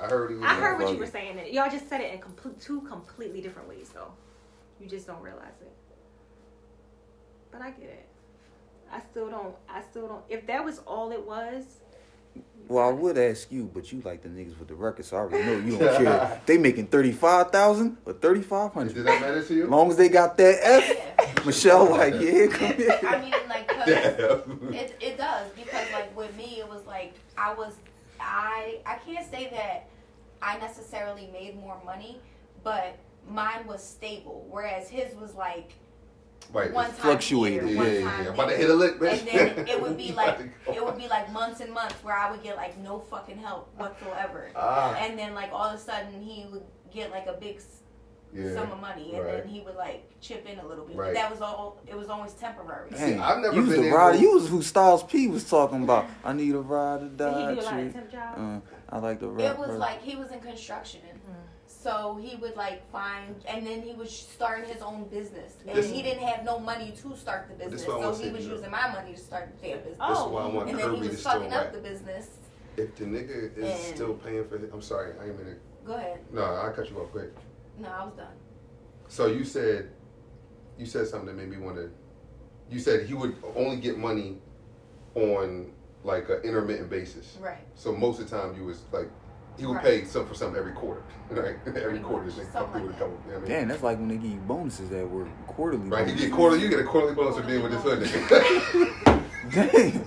I 0.00 0.06
heard. 0.08 0.42
I 0.42 0.54
heard 0.54 0.80
what 0.80 0.92
you 0.92 0.98
were 0.98 1.04
it. 1.04 1.12
saying. 1.12 1.38
Y'all 1.52 1.70
just 1.70 1.88
said 1.88 2.00
it 2.00 2.12
in 2.12 2.20
complete, 2.20 2.60
two 2.60 2.80
completely 2.82 3.40
different 3.40 3.68
ways, 3.68 3.90
though. 3.94 4.10
You 4.80 4.88
just 4.88 5.06
don't 5.06 5.22
realize 5.22 5.60
it. 5.60 5.72
But 7.52 7.62
I 7.62 7.70
get 7.70 7.84
it. 7.90 8.08
I 8.90 9.00
still 9.00 9.30
don't. 9.30 9.54
I 9.68 9.80
still 9.82 10.08
don't. 10.08 10.22
If 10.28 10.46
that 10.48 10.64
was 10.64 10.80
all 10.80 11.12
it 11.12 11.24
was, 11.24 11.64
well, 12.68 12.88
I 12.88 12.92
would 12.92 13.18
ask 13.18 13.50
you, 13.52 13.70
but 13.74 13.92
you 13.92 14.00
like 14.04 14.22
the 14.22 14.28
niggas 14.28 14.58
with 14.58 14.68
the 14.68 14.74
records, 14.74 15.08
so 15.08 15.16
I 15.16 15.20
already 15.20 15.44
know 15.44 15.56
you 15.58 15.78
don't 15.78 15.96
care. 16.04 16.40
They 16.46 16.58
making 16.58 16.86
thirty 16.86 17.12
five 17.12 17.50
thousand 17.50 17.98
or 18.06 18.12
thirty 18.14 18.40
five 18.42 18.72
Did 18.72 18.78
hundred. 18.78 19.04
that 19.04 19.20
matter 19.20 19.42
to 19.42 19.54
you? 19.54 19.64
As 19.64 19.68
long 19.70 19.90
as 19.90 19.96
they 19.96 20.08
got 20.08 20.36
that 20.38 20.58
F, 20.62 20.88
Yeah. 21.18 21.32
Michelle 21.46 21.90
like, 21.90 22.14
yeah, 22.14 22.46
come 22.46 22.72
here. 22.74 22.98
I 23.02 23.20
mean, 23.20 23.34
like, 23.48 23.68
'cause 23.68 23.86
Yeah. 23.88 24.78
it, 24.80 24.96
it 25.00 25.18
does 25.18 25.50
because 25.56 25.92
like 25.92 26.16
with 26.16 26.34
me 26.36 26.60
it 26.60 26.68
was 26.68 26.86
like 26.86 27.14
i 27.36 27.52
was 27.52 27.74
i 28.20 28.78
i 28.86 28.94
can't 29.04 29.28
say 29.28 29.48
that 29.50 29.88
i 30.40 30.56
necessarily 30.58 31.28
made 31.32 31.56
more 31.56 31.76
money 31.84 32.20
but 32.62 32.96
mine 33.28 33.66
was 33.66 33.82
stable 33.82 34.46
whereas 34.50 34.88
his 34.88 35.14
was 35.16 35.34
like 35.34 35.72
Right. 36.52 36.72
one 36.72 36.84
it's- 36.86 36.98
time 36.98 37.10
fluctuated, 37.12 37.68
Year, 37.68 37.74
Yeah, 37.74 37.78
one 37.82 37.92
yeah, 37.94 38.04
time 38.10 38.24
yeah. 38.24 38.30
About 38.32 38.48
to 38.50 38.56
hit 38.56 38.70
a 38.70 38.74
lick, 38.74 38.98
bitch. 38.98 39.18
And 39.20 39.28
then 39.56 39.68
it 39.68 39.80
would 39.80 39.96
be 39.96 40.12
like 40.22 40.28
about 40.28 40.38
to 40.38 40.44
go. 40.66 40.72
it 40.72 40.84
would 40.84 40.96
be 40.98 41.08
like 41.08 41.30
months 41.32 41.60
and 41.60 41.72
months 41.72 41.94
where 42.02 42.16
I 42.16 42.30
would 42.30 42.42
get 42.42 42.56
like 42.56 42.76
no 42.78 42.98
fucking 43.00 43.38
help 43.38 43.72
whatsoever. 43.76 44.50
Ah. 44.56 44.94
And 44.96 45.18
then 45.18 45.34
like 45.34 45.50
all 45.52 45.64
of 45.68 45.74
a 45.74 45.78
sudden 45.78 46.20
he 46.22 46.46
would 46.50 46.64
get 46.92 47.10
like 47.10 47.26
a 47.26 47.34
big 47.34 47.60
Yeah. 48.34 48.54
sum 48.54 48.72
of 48.72 48.80
money 48.80 49.12
and 49.14 49.24
right. 49.24 49.44
then 49.44 49.48
he 49.48 49.60
would 49.60 49.74
like 49.76 50.08
chip 50.20 50.46
in 50.46 50.58
a 50.58 50.66
little 50.66 50.86
bit. 50.86 50.96
Right. 50.96 51.08
But 51.08 51.14
that 51.20 51.30
was 51.30 51.40
all 51.42 51.78
it 51.86 51.94
was 51.96 52.08
always 52.08 52.32
temporary. 52.32 52.90
See, 52.94 53.14
I've 53.14 53.38
never 53.40 53.54
you 53.54 53.60
was 53.62 53.70
been 53.70 53.80
the 53.82 53.86
able- 53.88 53.96
rider. 53.98 54.18
You 54.18 54.32
was 54.34 54.48
who 54.48 54.62
Styles 54.62 55.02
P 55.04 55.28
was 55.28 55.48
talking 55.48 55.82
about. 55.84 56.06
I 56.24 56.32
need 56.32 56.54
a 56.54 56.60
ride 56.60 57.00
to 57.00 57.06
die. 57.08 57.10
Did 57.10 57.16
die. 57.16 57.50
he 57.50 57.54
do 57.54 57.60
a 57.60 57.64
lot 57.64 57.80
of 57.80 57.92
temp 57.92 58.10
jobs? 58.10 58.38
Uh, 58.38 58.60
I 58.94 58.98
like 58.98 59.20
the 59.20 59.28
rap. 59.28 59.52
It 59.54 59.58
was 59.58 59.70
rap. 59.70 59.78
like 59.78 60.02
he 60.02 60.16
was 60.16 60.30
in 60.30 60.40
construction. 60.40 61.00
So 61.82 62.16
he 62.22 62.36
would 62.36 62.54
like 62.54 62.88
find, 62.92 63.34
and 63.48 63.66
then 63.66 63.82
he 63.82 63.92
was 63.92 64.16
starting 64.16 64.68
his 64.72 64.82
own 64.82 65.08
business, 65.08 65.56
and 65.66 65.76
This- 65.76 65.90
he 65.90 66.00
didn't 66.00 66.22
have 66.22 66.44
no 66.44 66.60
money 66.60 66.92
to 66.92 67.16
start 67.16 67.48
the 67.48 67.54
business, 67.54 67.82
is 67.82 67.88
what 67.88 67.98
I 67.98 68.12
so 68.12 68.22
he 68.22 68.30
was 68.30 68.44
to 68.44 68.50
using 68.52 68.70
my 68.70 68.92
money 68.92 69.14
to 69.14 69.18
start 69.18 69.48
the 69.50 69.66
damn 69.66 69.78
business. 69.78 69.98
This 69.98 70.18
is 70.18 70.24
Oh. 70.24 70.28
why 70.28 70.42
I 70.42 70.46
want 70.46 70.70
and 70.70 70.78
then 70.78 70.90
he 70.90 70.94
Kirby 70.96 71.06
to 71.08 71.12
was 71.12 71.22
fucking 71.24 71.52
up 71.52 71.72
the 71.72 71.78
business. 71.78 72.30
If 72.76 72.94
the 72.94 73.04
nigga 73.04 73.58
is 73.58 73.64
And- 73.86 73.96
still 73.96 74.14
paying 74.14 74.46
for 74.48 74.58
his, 74.58 74.72
I'm 74.72 74.80
sorry, 74.80 75.12
I 75.20 75.24
ain't 75.24 75.44
mean 75.44 75.56
Go 75.84 75.94
ahead. 75.94 76.20
No, 76.30 76.44
I 76.44 76.70
cut 76.70 76.88
you 76.88 77.00
off 77.00 77.10
quick. 77.10 77.32
No, 77.78 77.88
I 77.88 78.04
was 78.04 78.14
done. 78.14 78.36
So 79.08 79.26
you 79.26 79.42
said, 79.44 79.90
you 80.78 80.86
said 80.86 81.08
something 81.08 81.26
that 81.26 81.34
made 81.34 81.50
me 81.50 81.58
want 81.58 81.76
to. 81.76 81.90
You 82.70 82.78
said 82.78 83.06
he 83.06 83.14
would 83.14 83.34
only 83.56 83.76
get 83.78 83.98
money 83.98 84.40
on 85.16 85.72
like 86.04 86.28
an 86.28 86.40
intermittent 86.44 86.88
basis. 86.90 87.36
Right. 87.40 87.66
So 87.74 87.92
most 87.92 88.20
of 88.20 88.30
the 88.30 88.36
time, 88.36 88.54
you 88.56 88.64
was 88.64 88.82
like, 88.92 89.08
he 89.58 89.66
would 89.66 89.74
Right. 89.76 89.84
pay 89.84 90.04
some 90.04 90.26
for 90.26 90.34
something 90.34 90.58
every 90.58 90.72
quarter, 90.72 91.02
right? 91.30 91.56
every 91.66 91.98
quarter, 92.00 92.30
they 92.30 92.44
come 92.52 92.70
through 92.72 92.82
with 92.86 92.96
a 92.96 92.98
couple. 92.98 93.18
You 93.26 93.32
know 93.32 93.36
I 93.38 93.40
mean? 93.40 93.48
Damn, 93.50 93.68
that's 93.68 93.82
like 93.82 93.98
when 93.98 94.08
they 94.08 94.16
give 94.16 94.30
you 94.30 94.38
bonuses 94.40 94.88
that 94.90 95.08
were 95.08 95.26
quarterly. 95.46 95.88
Right, 95.88 96.00
he 96.06 96.12
bonuses. 96.12 96.28
get 96.28 96.32
quarterly. 96.34 96.62
You 96.62 96.68
get 96.70 96.80
a 96.80 96.84
quarterly 96.84 97.14
bonus 97.14 97.36
for 97.36 97.42
being 97.42 97.62
with 97.62 97.72
this 97.72 97.82
hood 97.82 98.00
nigga. 98.02 99.22
Damn. 99.52 100.04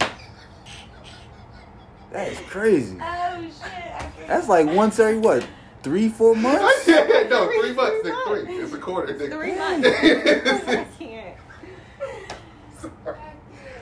That's 2.12 2.40
crazy. 2.50 2.98
Oh 3.02 3.42
shit! 3.44 4.28
That's 4.28 4.48
like 4.48 4.68
once 4.68 5.00
every 5.00 5.18
what, 5.18 5.46
three, 5.84 6.08
four 6.10 6.34
months? 6.36 6.88
no, 6.88 7.04
three 7.06 7.62
Three 7.62 7.74
months. 7.74 7.76
months. 7.76 8.46
Three. 8.46 8.56
It's 8.58 8.74
a 8.74 8.78
quarter. 8.78 9.14
Nigga. 9.14 9.32
Three 9.32 9.56
months. 9.56 9.88
I 10.68 10.88
can't. 10.98 11.38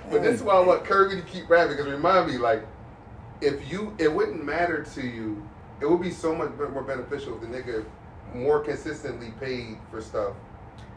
But 0.10 0.22
this 0.22 0.36
is 0.36 0.44
why 0.44 0.56
I 0.56 0.60
want 0.60 0.84
Kirby 0.84 1.16
to 1.16 1.22
keep 1.24 1.50
rapping 1.50 1.76
because 1.78 1.92
remind 1.92 2.30
me, 2.32 2.38
like, 2.38 2.66
if 3.42 3.72
you, 3.72 3.96
it 3.98 4.12
wouldn't 4.14 4.44
matter 4.44 4.84
to 4.96 5.02
you. 5.02 5.48
It 5.82 5.90
would 5.90 6.02
be 6.02 6.12
so 6.12 6.34
much 6.36 6.52
more 6.58 6.84
beneficial 6.84 7.36
if 7.36 7.42
the 7.42 7.48
nigga 7.48 7.86
more 8.34 8.60
consistently 8.62 9.34
paid 9.40 9.78
for 9.92 10.02
stuff 10.02 10.34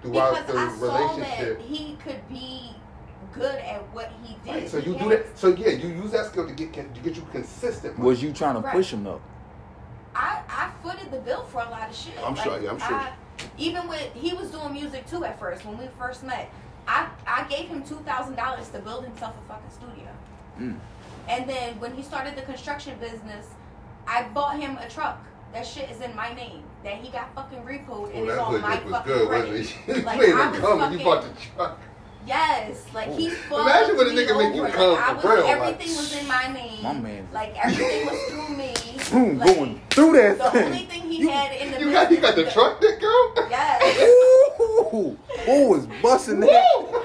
throughout 0.03 0.47
because 0.47 0.79
the 0.81 0.87
I 0.87 0.89
saw 0.89 1.17
relationship. 1.17 1.59
that 1.59 1.67
he 1.67 1.97
could 1.97 2.29
be 2.29 2.73
good 3.35 3.57
at 3.57 3.83
what 3.95 4.13
he 4.23 4.37
did. 4.45 4.55
Right, 4.55 4.69
so 4.69 4.81
He 4.81 4.91
you 4.93 4.99
do 4.99 5.09
that. 5.11 5.37
So 5.39 5.49
yeah, 5.49 5.71
you 5.71 5.89
use 5.89 6.13
that 6.13 6.27
skill 6.27 6.47
to 6.47 6.53
get 6.55 6.73
to 6.73 6.83
get 7.03 7.17
you 7.17 7.27
consistent. 7.33 7.99
money. 7.99 8.09
Was 8.09 8.23
you 8.23 8.33
trying 8.33 8.55
to 8.55 8.61
Right. 8.61 8.73
push 8.75 8.93
him 8.93 9.05
though? 9.05 9.21
I, 10.15 10.41
I 10.49 10.71
footed 10.83 11.11
the 11.11 11.19
bill 11.19 11.43
for 11.45 11.61
a 11.61 11.69
lot 11.69 11.91
of 11.91 11.95
shit. 11.95 12.15
I'm 12.25 12.35
sure, 12.37 12.59
yeah, 12.61 12.71
I'm 12.71 12.79
sure. 12.79 12.95
I, 12.95 13.13
even 13.59 13.87
with 13.89 14.15
he 14.15 14.33
was 14.33 14.51
doing 14.51 14.73
music 14.73 15.07
too 15.07 15.25
at 15.25 15.39
first 15.39 15.65
when 15.67 15.77
we 15.79 15.89
first 15.99 16.23
met. 16.23 16.51
I 16.89 17.09
I 17.27 17.45
gave 17.49 17.67
him 17.69 17.83
two 17.83 17.97
thousand 18.07 18.37
dollars 18.37 18.69
to 18.69 18.79
build 18.79 19.05
himself 19.05 19.35
a 19.45 19.49
fucking 19.53 19.71
studio. 19.71 20.09
Mm. 20.59 20.79
And 21.29 21.51
then 21.51 21.79
when 21.81 21.93
he 21.95 22.03
started 22.03 22.37
the 22.37 22.43
construction 22.43 22.97
business, 23.01 23.47
I 24.07 24.25
bought 24.35 24.59
him 24.59 24.77
a 24.79 24.89
truck. 24.89 25.19
That 25.53 25.67
shit 25.67 25.91
is 25.91 26.01
in 26.01 26.15
my 26.15 26.33
name. 26.35 26.63
That 26.85 26.95
he 26.97 27.11
got 27.11 27.35
fucking 27.35 27.61
repoed 27.61 28.15
and 28.15 28.25
it's 28.27 28.35
that 28.37 28.39
on 28.41 28.61
my 28.61 28.77
fucking 28.77 29.13
good, 29.13 29.29
credit. 29.29 29.51
wasn't 29.59 29.89
it? 29.89 29.97
You 29.99 30.03
Like, 30.05 30.19
made 30.21 30.33
I 30.35 30.45
him 30.45 30.51
was 30.53 30.61
come 30.61 30.79
you 30.81 30.99
fucking- 30.99 31.05
bought 31.05 31.23
the 31.23 31.41
truck. 31.57 31.81
Yes, 32.27 32.85
like 32.93 33.13
he 33.13 33.31
fucked 33.31 33.61
Imagine 33.71 33.97
what 33.97 34.07
a 34.09 34.11
me 34.11 34.17
nigga 34.17 34.37
make 34.37 34.55
you 34.57 34.63
over. 34.67 34.73
come 34.73 34.91
like, 34.95 35.01
I 35.01 35.09
for 35.11 35.15
was, 35.15 35.25
real, 35.25 35.45
like- 35.45 35.51
everything 35.73 35.97
was 35.97 36.17
in 36.21 36.27
my 36.27 36.53
name. 36.53 36.83
My 36.83 36.93
man. 36.93 37.29
Like 37.33 37.65
everything 37.65 38.07
was 38.07 38.21
through 38.29 38.57
me. 38.57 38.75
Boom, 39.13 39.39
Like, 39.39 39.55
going 39.57 39.81
through 39.91 40.13
that 40.15 40.39
The 40.39 40.51
thing. 40.51 40.65
only 40.65 40.87
thing 40.87 41.03
he 41.03 41.19
You, 41.19 41.29
had 41.31 41.53
in 41.57 41.71
the 41.71 41.81
you 41.81 41.93
got, 41.93 42.11
you 42.11 42.17
got 42.21 42.35
the 42.35 42.43
business- 42.43 42.55
truck, 42.55 42.81
dick 42.81 43.01
girl. 43.01 43.33
Yes. 43.49 44.01
Ooh, 44.93 45.17
who 45.45 45.69
was 45.71 45.87
busting 46.03 46.41
that? 46.41 46.65
Woo! 46.79 47.03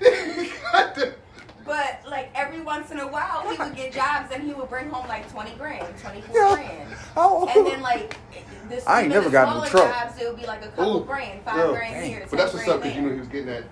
You 0.00 0.50
got 0.72 0.94
the- 0.96 1.14
But 1.64 2.00
like 2.08 2.30
every 2.34 2.60
once 2.74 2.90
in 2.90 2.98
a 2.98 3.06
while, 3.06 3.48
he 3.48 3.56
would 3.56 3.76
get 3.76 3.92
jobs 3.92 4.30
and 4.32 4.42
he 4.42 4.52
would 4.52 4.68
bring 4.68 4.88
home 4.90 5.06
like 5.08 5.30
twenty 5.30 5.54
grand, 5.54 5.96
twenty 5.98 6.20
four 6.22 6.36
Yeah. 6.36 6.54
grand, 6.54 6.88
Oh, 7.16 7.46
and 7.48 7.66
then 7.66 7.80
like 7.82 8.16
this. 8.68 8.84
I 8.86 9.02
ain't 9.02 9.10
never 9.10 9.26
the 9.26 9.30
gotten 9.32 9.50
a 9.62 9.66
smaller 9.66 9.86
truck. 9.90 10.08
Jobs, 10.08 10.20
it 10.20 10.28
would 10.28 10.40
be 10.40 10.46
like 10.46 10.64
a 10.64 10.68
couple 10.68 11.02
Ooh. 11.02 11.04
grand, 11.04 11.42
five 11.44 11.56
Yeah. 11.56 11.70
grand 11.72 11.94
Dang. 11.94 12.10
here, 12.10 12.18
ten 12.20 12.28
But 12.30 12.38
that's 12.38 12.54
what's 12.54 12.68
up 12.68 12.80
because 12.82 12.96
you 12.96 13.02
there. 13.02 13.10
know 13.10 13.14
he 13.14 13.20
was 13.20 13.28
getting 13.28 13.46
that. 13.46 13.64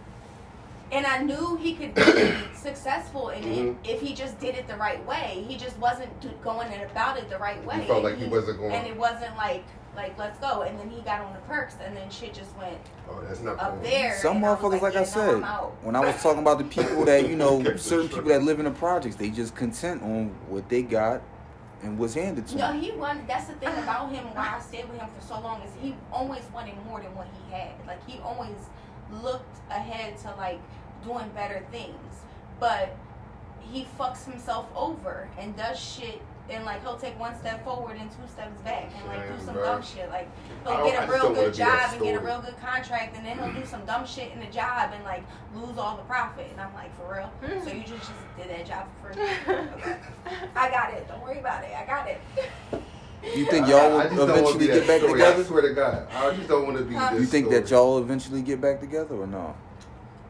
and 0.93 1.07
I 1.07 1.23
knew 1.23 1.57
he 1.57 1.75
could 1.75 1.95
be 1.95 2.03
successful 2.55 3.31
in 3.31 3.43
Mhm. 3.45 3.77
it 3.85 3.91
if 3.91 4.01
he 4.03 4.13
just 4.15 4.39
did 4.39 4.55
it 4.55 4.69
the 4.69 4.77
right 4.77 5.05
way. 5.07 5.43
He 5.49 5.57
just 5.57 5.79
wasn't 5.79 6.11
going 6.45 6.71
in 6.71 6.83
about 6.83 7.17
it 7.17 7.31
the 7.31 7.39
right 7.39 7.65
way. 7.65 7.77
You 7.77 7.83
felt 7.85 8.05
And 8.05 8.13
like 8.13 8.19
he 8.23 8.27
wasn't 8.29 8.59
going. 8.59 8.73
and 8.73 8.87
it 8.87 8.97
wasn't 8.97 9.35
like 9.37 9.65
like 9.97 10.19
let's 10.19 10.39
go. 10.39 10.63
And 10.63 10.79
then 10.79 10.89
he 10.91 11.01
got 11.03 11.21
on 11.21 11.33
the 11.33 11.41
perks, 11.41 11.75
and 11.85 11.97
then 11.97 12.09
shit 12.11 12.35
just 12.35 12.57
went 12.57 12.79
Oh, 13.11 13.21
that's 13.27 13.41
not 13.41 13.59
up 13.59 13.75
cool. 13.75 13.83
there. 13.83 14.17
Some 14.19 14.37
and 14.39 14.47
I 14.47 14.51
was 14.55 14.59
motherfuckers, 14.61 14.83
like, 14.83 14.95
yeah, 14.95 15.01
I 15.01 15.05
said, 15.05 15.35
I'm 15.43 15.43
when 15.83 15.97
I 15.97 16.01
was 16.01 16.23
talking 16.23 16.41
about 16.41 16.59
the 16.59 16.65
people 16.65 17.05
that 17.05 17.29
you 17.29 17.37
know, 17.37 17.63
certain 17.77 18.09
people 18.09 18.25
that 18.31 18.43
live 18.43 18.59
in 18.59 18.65
the 18.65 18.71
projects, 18.71 19.17
they 19.17 19.31
just 19.31 19.55
content 19.55 20.03
on 20.03 20.29
what 20.49 20.69
they 20.69 20.83
got 20.83 21.23
and 21.83 21.99
was 21.99 22.15
handed 22.15 22.47
to 22.47 22.57
No, 22.57 22.69
them. 22.69 22.81
he 22.81 22.93
wanted. 22.93 23.27
That's 23.27 23.47
the 23.47 23.55
thing 23.55 23.69
about 23.71 24.11
him. 24.13 24.25
Why 24.35 24.55
I 24.57 24.61
stayed 24.61 24.89
with 24.89 24.99
him 25.01 25.09
for 25.19 25.27
so 25.27 25.41
long 25.41 25.61
is 25.63 25.71
he 25.81 25.95
always 26.13 26.43
wanted 26.55 26.75
more 26.87 27.01
than 27.01 27.15
what 27.17 27.27
he 27.47 27.53
had. 27.53 27.73
Like 27.87 28.07
he 28.09 28.19
always 28.21 28.57
looked 29.23 29.59
ahead 29.71 30.17
to 30.19 30.33
like 30.37 30.61
doing 31.05 31.29
better 31.35 31.65
things, 31.73 32.23
but 32.61 32.97
he 33.61 33.87
fucks 33.99 34.25
himself 34.25 34.67
over 34.77 35.29
and 35.39 35.57
does 35.57 35.79
shit. 35.79 36.21
And 36.51 36.65
like 36.65 36.83
he'll 36.83 36.97
take 36.99 37.19
one 37.19 37.39
step 37.39 37.65
forward 37.65 37.97
and 37.99 38.11
two 38.11 38.27
steps 38.31 38.61
back, 38.63 38.91
and 38.97 39.07
like 39.09 39.27
do 39.39 39.45
some 39.45 39.55
dumb 39.55 39.81
shit. 39.83 40.09
Like 40.11 40.29
he'll 40.67 40.85
get 40.85 41.09
a 41.09 41.13
real 41.13 41.33
good 41.33 41.55
job 41.55 41.91
and 41.93 42.03
get 42.03 42.15
a 42.17 42.21
real 42.21 42.41
good 42.43 42.59
contract, 42.61 43.17
and 43.17 43.25
then 43.25 43.39
he'll 43.39 43.53
do 43.63 43.65
some 43.67 43.85
dumb 43.87 44.05
shit 44.07 44.33
in 44.33 44.41
the 44.41 44.47
job 44.47 44.91
and 44.93 45.03
like 45.05 45.23
lose 45.55 45.79
all 45.79 45.97
the 45.97 46.03
profit. 46.03 46.49
And 46.51 46.61
I'm 46.61 46.75
like, 46.75 46.91
for 46.99 47.15
real? 47.15 47.63
So 47.65 47.71
you 47.73 47.81
just 47.85 47.95
just 48.01 48.11
did 48.37 48.51
that 48.51 48.67
job 48.67 48.87
for 49.01 49.13
free? 49.15 49.23
Okay. 49.77 49.97
I 50.57 50.71
got 50.71 50.93
it. 50.95 51.07
Don't 51.09 51.23
worry 51.23 51.39
about 51.39 51.63
it. 51.65 51.71
I 51.81 51.87
got 51.87 52.09
it. 52.09 52.21
You 53.37 53.47
think 53.47 53.69
y'all 53.69 53.91
will 53.93 54.01
just 54.03 54.17
don't 54.17 54.29
wanna 54.29 54.33
eventually 54.41 54.67
get 54.67 54.87
back 54.87 54.99
story. 54.99 55.13
together? 55.13 55.43
I 55.43 55.47
swear 55.47 55.63
to 55.63 55.75
God, 55.75 56.09
I 56.13 56.35
just 56.37 56.49
don't 56.49 56.67
want 56.67 56.77
to 56.79 56.85
be 56.85 56.95
Huh? 56.95 57.11
this. 57.13 57.21
You 57.21 57.27
think 57.27 57.51
that 57.51 57.71
y'all 57.71 57.99
eventually 57.99 58.43
get 58.43 58.61
back 58.61 58.81
together 58.81 59.15
or 59.15 59.29
no? 59.29 59.55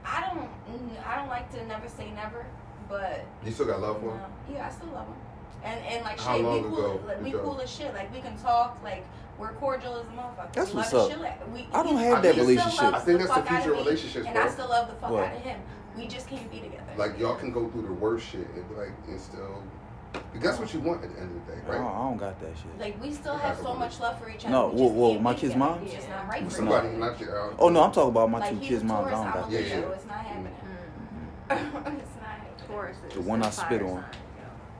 I 0.04 0.20
don't. 0.20 0.44
mm, 0.44 1.06
I 1.06 1.16
don't 1.16 1.28
like 1.28 1.50
to 1.54 1.66
never 1.66 1.88
say 1.88 2.10
never, 2.10 2.44
but 2.90 3.24
You 3.46 3.50
still 3.50 3.64
got 3.66 3.80
love 3.80 3.98
for 4.00 4.06
no. 4.06 4.12
him? 4.12 4.30
yeah, 4.52 4.66
I 4.66 4.70
still 4.70 4.88
love 4.88 5.06
him. 5.06 5.14
And 5.64 5.80
and 5.86 6.04
like 6.04 6.18
How 6.20 6.36
shit, 6.36 6.44
we 6.44 6.60
cool. 6.68 7.02
Like, 7.06 7.18
we 7.18 7.24
did 7.30 7.32
y'all- 7.34 7.44
cool 7.44 7.60
as 7.60 7.70
shit. 7.70 7.94
Like 7.94 8.12
we 8.12 8.20
can 8.20 8.36
talk. 8.38 8.80
Like 8.82 9.04
we're 9.38 9.52
cordial 9.54 9.96
as 9.96 10.06
a 10.06 10.10
motherfucker. 10.10 10.52
That's 10.52 10.70
we 10.70 10.76
what's 10.76 10.92
love 10.92 11.04
up. 11.06 11.10
Shit 11.10 11.20
like, 11.20 11.54
we, 11.54 11.66
I 11.72 11.82
don't 11.82 11.96
he- 11.98 12.04
have 12.04 12.22
that 12.22 12.36
relationship. 12.36 12.82
I 12.82 12.98
think 13.00 13.18
the 13.20 13.26
that's 13.26 13.28
the 13.28 13.34
fuck 13.42 13.50
out 13.52 13.58
of 13.58 13.62
future 13.64 13.72
me, 13.76 13.78
relationships, 13.84 14.26
and 14.26 14.34
bro. 14.34 14.44
I 14.44 14.48
still 14.48 14.68
love 14.68 14.88
the 14.88 14.94
fuck 14.96 15.10
What? 15.10 15.24
out 15.24 15.36
of 15.36 15.42
him. 15.42 15.60
We 15.96 16.06
just 16.06 16.28
can't 16.28 16.50
be 16.50 16.60
together. 16.60 16.82
Like 16.96 17.18
y'all 17.18 17.36
can 17.36 17.52
go 17.52 17.68
through 17.68 17.82
the 17.82 17.92
worst 17.92 18.26
shit 18.28 18.46
and 18.54 18.68
be 18.68 18.74
like, 18.74 18.90
and 19.08 19.20
still. 19.20 19.62
That's 20.34 20.58
what 20.58 20.72
you 20.74 20.80
want 20.80 21.02
at 21.02 21.14
the 21.14 21.20
end 21.22 21.34
of 21.36 21.46
the 21.46 21.52
day, 21.52 21.58
I, 21.66 21.72
don't, 21.72 21.82
right? 21.84 21.94
I 21.94 21.98
don't 22.08 22.16
got 22.18 22.40
that 22.40 22.54
shit. 22.56 22.78
Like 22.78 23.02
we 23.02 23.12
still 23.12 23.32
have 23.36 23.56
have 23.56 23.64
so 23.64 23.74
much 23.74 23.98
love 24.00 24.20
for 24.20 24.28
each 24.28 24.40
other. 24.44 24.50
No, 24.50 24.68
we 24.68 24.80
whoa, 24.82 24.88
whoa, 24.88 25.18
my 25.18 25.32
kids' 25.32 25.54
together. 25.54 25.58
moms? 25.58 25.92
It's 25.92 26.08
not 26.08 26.28
right 26.28 26.42
With 26.44 26.52
for 26.52 26.56
somebody, 26.58 26.88
not 26.96 27.18
your. 27.20 27.54
Oh 27.58 27.68
no, 27.70 27.82
I'm 27.82 27.92
talking 27.92 28.10
about 28.10 28.30
my 28.30 28.38
like 28.40 28.50
two 28.50 28.58
kids' 28.58 28.82
a 28.82 28.86
moms. 28.86 29.06
I 29.08 29.10
Taurus, 29.10 29.24
don't 29.24 29.26
I'm 29.26 29.40
got 29.40 29.48
a 29.48 29.52
Yeah, 29.52 29.60
that 29.60 29.68
yeah. 29.68 29.76
Mm-hmm. 29.76 29.92
It's 29.94 30.06
not 30.06 30.18
happening. 30.18 30.52
It's 31.50 32.16
not 32.16 32.28
happening. 32.28 32.66
Taurus 32.68 32.96
The 33.14 33.20
one 33.22 33.42
I 33.42 33.50
spit 33.50 33.80
fire 33.80 33.84
on. 33.90 33.94
sign, 34.02 34.04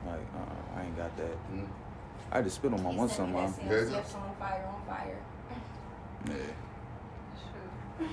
yeah. 0.05 0.11
Like, 0.11 0.21
uh, 0.35 0.79
I 0.79 0.82
ain't 0.93 0.97
got 0.97 1.17
that. 1.17 1.51
Mm. 1.53 1.65
I 2.31 2.41
just 2.41 2.55
spit 2.57 2.73
on 2.73 2.83
my 2.83 2.91
He 2.91 2.97
one 2.97 3.07
sent 3.09 3.17
son, 3.17 3.33
mom. 3.33 3.53
saying, 3.53 3.69
There's 3.69 3.89
a- 3.89 3.95
"Gifts 3.95 4.15
on 4.15 4.35
fire, 4.39 4.65
on 4.67 4.81
fire." 4.87 5.17
Yeah. 6.27 6.33
Shoot. 7.99 8.09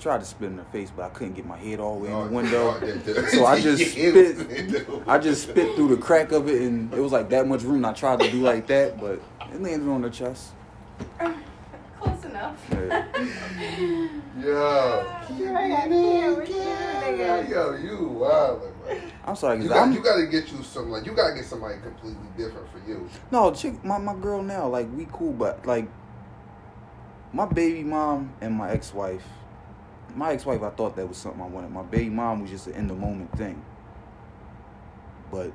Tried 0.00 0.20
to 0.20 0.24
spit 0.26 0.50
in 0.50 0.58
her 0.58 0.64
face, 0.72 0.90
but 0.96 1.04
I 1.04 1.08
couldn't 1.10 1.34
get 1.34 1.46
my 1.46 1.56
head 1.58 1.78
all 1.78 1.98
the 2.00 2.06
way 2.06 2.12
Oh, 2.12 2.22
in 2.22 2.28
the 2.30 2.34
window. 2.34 2.74
oh, 2.80 2.84
yeah, 2.84 2.94
yeah. 3.06 3.26
So 3.28 3.44
I 3.46 3.60
just 3.60 3.90
spit. 3.92 4.86
I 5.06 5.18
just 5.18 5.42
spit 5.48 5.74
through 5.76 5.88
the 5.94 5.96
crack 6.00 6.32
of 6.32 6.48
it, 6.48 6.62
and 6.62 6.92
it 6.92 7.00
was 7.00 7.12
like 7.12 7.28
that 7.30 7.46
much 7.46 7.62
room. 7.62 7.76
And 7.76 7.86
I 7.86 7.92
tried 7.92 8.20
to 8.20 8.30
do 8.30 8.40
like 8.40 8.66
that, 8.68 8.98
but 9.00 9.20
it 9.52 9.60
landed 9.62 9.88
on 9.88 10.02
the 10.02 10.10
chest. 10.10 10.52
Close 12.00 12.24
enough. 12.24 12.56
Yeah. 12.72 13.06
Yo. 14.40 15.06
Right, 15.52 15.72
I 15.72 15.88
can't 15.88 16.36
with 16.38 16.48
you, 16.48 16.54
nigga. 16.56 17.48
Yo, 17.50 17.74
you 17.74 18.08
wild, 18.08 18.62
man. 18.62 18.72
I'm 19.26 19.36
sorry, 19.36 19.62
You 19.62 19.68
got, 19.68 19.82
I'm 19.86 19.92
you 19.92 20.02
got 20.02 20.16
to 20.16 20.26
get 20.26 20.50
you 20.50 20.62
some 20.62 20.90
like 20.90 21.04
you 21.06 21.12
got 21.12 21.28
to 21.30 21.34
get 21.34 21.44
somebody 21.44 21.78
completely 21.80 22.26
different 22.36 22.66
for 22.72 22.78
you. 22.88 23.08
no 23.30 23.52
chick. 23.52 23.84
My 23.84 23.98
my 23.98 24.14
girl 24.14 24.42
now, 24.42 24.66
like 24.68 24.88
we 24.94 25.06
cool, 25.12 25.32
but 25.32 25.64
like 25.66 25.88
my 27.32 27.46
baby 27.46 27.84
mom 27.84 28.32
and 28.40 28.54
my 28.54 28.70
ex 28.70 28.92
wife. 28.94 29.24
My 30.16 30.32
ex 30.32 30.44
wife, 30.44 30.62
I 30.62 30.70
thought 30.70 30.96
that 30.96 31.06
was 31.06 31.16
something 31.18 31.40
I 31.40 31.46
wanted. 31.46 31.70
My 31.70 31.82
baby 31.82 32.10
mom 32.10 32.40
was 32.42 32.50
just 32.50 32.66
an 32.66 32.74
in 32.74 32.86
the 32.88 32.94
moment 32.94 33.36
thing. 33.36 33.62
But 35.30 35.52